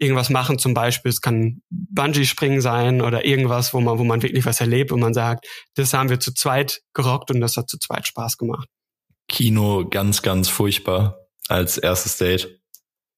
irgendwas 0.00 0.30
machen, 0.30 0.58
zum 0.58 0.74
Beispiel, 0.74 1.10
es 1.10 1.20
kann 1.20 1.62
Bungee-Springen 1.70 2.60
sein 2.60 3.02
oder 3.02 3.24
irgendwas, 3.24 3.74
wo 3.74 3.80
man, 3.80 3.98
wo 3.98 4.04
man 4.04 4.22
wirklich 4.22 4.46
was 4.46 4.60
erlebt 4.60 4.92
und 4.92 5.00
man 5.00 5.14
sagt, 5.14 5.46
das 5.74 5.92
haben 5.92 6.08
wir 6.08 6.18
zu 6.18 6.32
zweit 6.32 6.80
gerockt 6.94 7.30
und 7.30 7.40
das 7.40 7.56
hat 7.56 7.68
zu 7.68 7.78
zweit 7.78 8.06
Spaß 8.06 8.38
gemacht. 8.38 8.68
Kino 9.28 9.86
ganz, 9.88 10.22
ganz 10.22 10.48
furchtbar 10.48 11.18
als 11.48 11.78
erstes 11.78 12.16
Date 12.16 12.60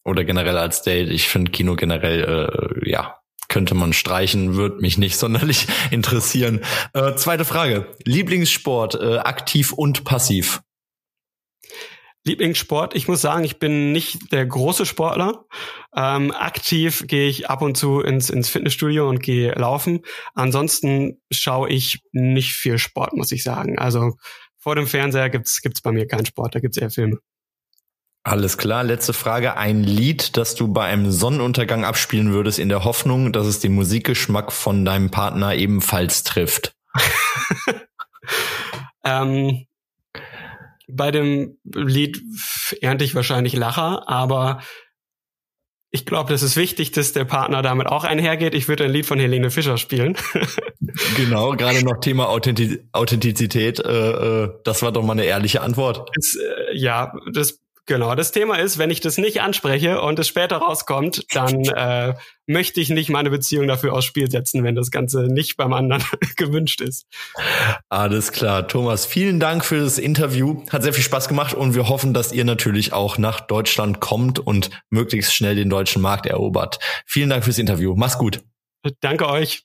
oder 0.04 0.24
generell 0.24 0.58
als 0.58 0.82
Date. 0.82 1.10
Ich 1.10 1.28
finde 1.28 1.52
Kino 1.52 1.76
generell, 1.76 2.82
äh, 2.84 2.90
ja, 2.90 3.16
könnte 3.48 3.74
man 3.74 3.92
streichen, 3.92 4.56
würde 4.56 4.80
mich 4.80 4.98
nicht 4.98 5.16
sonderlich 5.18 5.66
interessieren. 5.90 6.60
Äh, 6.94 7.14
zweite 7.14 7.44
Frage. 7.44 7.94
Lieblingssport, 8.04 8.96
äh, 8.96 9.18
aktiv 9.18 9.72
und 9.72 10.04
passiv? 10.04 10.62
Lieblingssport, 12.24 12.94
ich 12.94 13.08
muss 13.08 13.20
sagen, 13.20 13.42
ich 13.44 13.58
bin 13.58 13.90
nicht 13.90 14.32
der 14.32 14.46
große 14.46 14.86
Sportler. 14.86 15.44
Ähm, 15.96 16.30
aktiv 16.30 17.04
gehe 17.08 17.28
ich 17.28 17.50
ab 17.50 17.62
und 17.62 17.76
zu 17.76 18.00
ins, 18.00 18.30
ins 18.30 18.48
Fitnessstudio 18.48 19.08
und 19.08 19.22
gehe 19.22 19.52
laufen. 19.52 20.00
Ansonsten 20.34 21.20
schaue 21.32 21.68
ich 21.68 22.02
nicht 22.12 22.52
viel 22.52 22.78
Sport, 22.78 23.14
muss 23.14 23.32
ich 23.32 23.42
sagen. 23.42 23.78
Also 23.78 24.12
vor 24.58 24.76
dem 24.76 24.86
Fernseher 24.86 25.30
gibt's 25.30 25.60
gibt's 25.62 25.82
bei 25.82 25.90
mir 25.90 26.06
keinen 26.06 26.26
Sport, 26.26 26.54
da 26.54 26.60
gibt's 26.60 26.76
eher 26.76 26.90
Filme. 26.90 27.18
Alles 28.24 28.56
klar. 28.56 28.84
Letzte 28.84 29.12
Frage. 29.12 29.56
Ein 29.56 29.82
Lied, 29.82 30.36
das 30.36 30.54
du 30.54 30.68
bei 30.68 30.84
einem 30.84 31.10
Sonnenuntergang 31.10 31.84
abspielen 31.84 32.32
würdest, 32.32 32.60
in 32.60 32.68
der 32.68 32.84
Hoffnung, 32.84 33.32
dass 33.32 33.48
es 33.48 33.58
den 33.58 33.74
Musikgeschmack 33.74 34.52
von 34.52 34.84
deinem 34.84 35.10
Partner 35.10 35.56
ebenfalls 35.56 36.22
trifft. 36.22 36.76
ähm, 39.04 39.66
bei 40.96 41.10
dem 41.10 41.58
Lied 41.64 42.22
ernte 42.80 43.04
ich 43.04 43.14
wahrscheinlich 43.14 43.54
Lacher, 43.54 44.08
aber 44.08 44.60
ich 45.94 46.06
glaube, 46.06 46.32
das 46.32 46.42
ist 46.42 46.56
wichtig, 46.56 46.92
dass 46.92 47.12
der 47.12 47.26
Partner 47.26 47.60
damit 47.60 47.86
auch 47.86 48.04
einhergeht. 48.04 48.54
Ich 48.54 48.66
würde 48.66 48.84
ein 48.84 48.90
Lied 48.90 49.04
von 49.04 49.18
Helene 49.18 49.50
Fischer 49.50 49.76
spielen. 49.76 50.16
genau, 51.16 51.50
gerade 51.52 51.84
noch 51.84 52.00
Thema 52.00 52.30
Authentiz 52.30 52.78
Authentizität. 52.92 53.78
Äh, 53.78 54.44
äh, 54.44 54.50
das 54.64 54.82
war 54.82 54.90
doch 54.90 55.02
mal 55.02 55.12
eine 55.12 55.24
ehrliche 55.24 55.60
Antwort. 55.60 56.08
Das, 56.14 56.34
äh, 56.36 56.78
ja, 56.78 57.12
das 57.34 57.60
Genau, 57.86 58.14
das 58.14 58.30
Thema 58.30 58.58
ist, 58.58 58.78
wenn 58.78 58.90
ich 58.90 59.00
das 59.00 59.18
nicht 59.18 59.40
anspreche 59.40 60.00
und 60.00 60.16
es 60.18 60.28
später 60.28 60.58
rauskommt, 60.58 61.26
dann 61.34 61.64
äh, 61.76 62.14
möchte 62.46 62.80
ich 62.80 62.90
nicht 62.90 63.10
meine 63.10 63.30
Beziehung 63.30 63.66
dafür 63.66 63.92
aufs 63.92 64.04
Spiel 64.04 64.30
setzen, 64.30 64.62
wenn 64.62 64.76
das 64.76 64.92
Ganze 64.92 65.22
nicht 65.22 65.56
beim 65.56 65.72
anderen 65.72 66.04
gewünscht 66.36 66.80
ist. 66.80 67.06
Alles 67.88 68.30
klar, 68.30 68.68
Thomas, 68.68 69.04
vielen 69.04 69.40
Dank 69.40 69.64
für 69.64 69.80
das 69.80 69.98
Interview. 69.98 70.64
Hat 70.70 70.84
sehr 70.84 70.92
viel 70.92 71.02
Spaß 71.02 71.28
gemacht 71.28 71.54
und 71.54 71.74
wir 71.74 71.88
hoffen, 71.88 72.14
dass 72.14 72.32
ihr 72.32 72.44
natürlich 72.44 72.92
auch 72.92 73.18
nach 73.18 73.40
Deutschland 73.40 73.98
kommt 73.98 74.38
und 74.38 74.70
möglichst 74.90 75.34
schnell 75.34 75.56
den 75.56 75.68
deutschen 75.68 76.02
Markt 76.02 76.26
erobert. 76.26 76.78
Vielen 77.04 77.30
Dank 77.30 77.44
fürs 77.44 77.58
Interview. 77.58 77.94
Mach's 77.96 78.18
gut. 78.18 78.42
Danke 79.00 79.28
euch. 79.28 79.64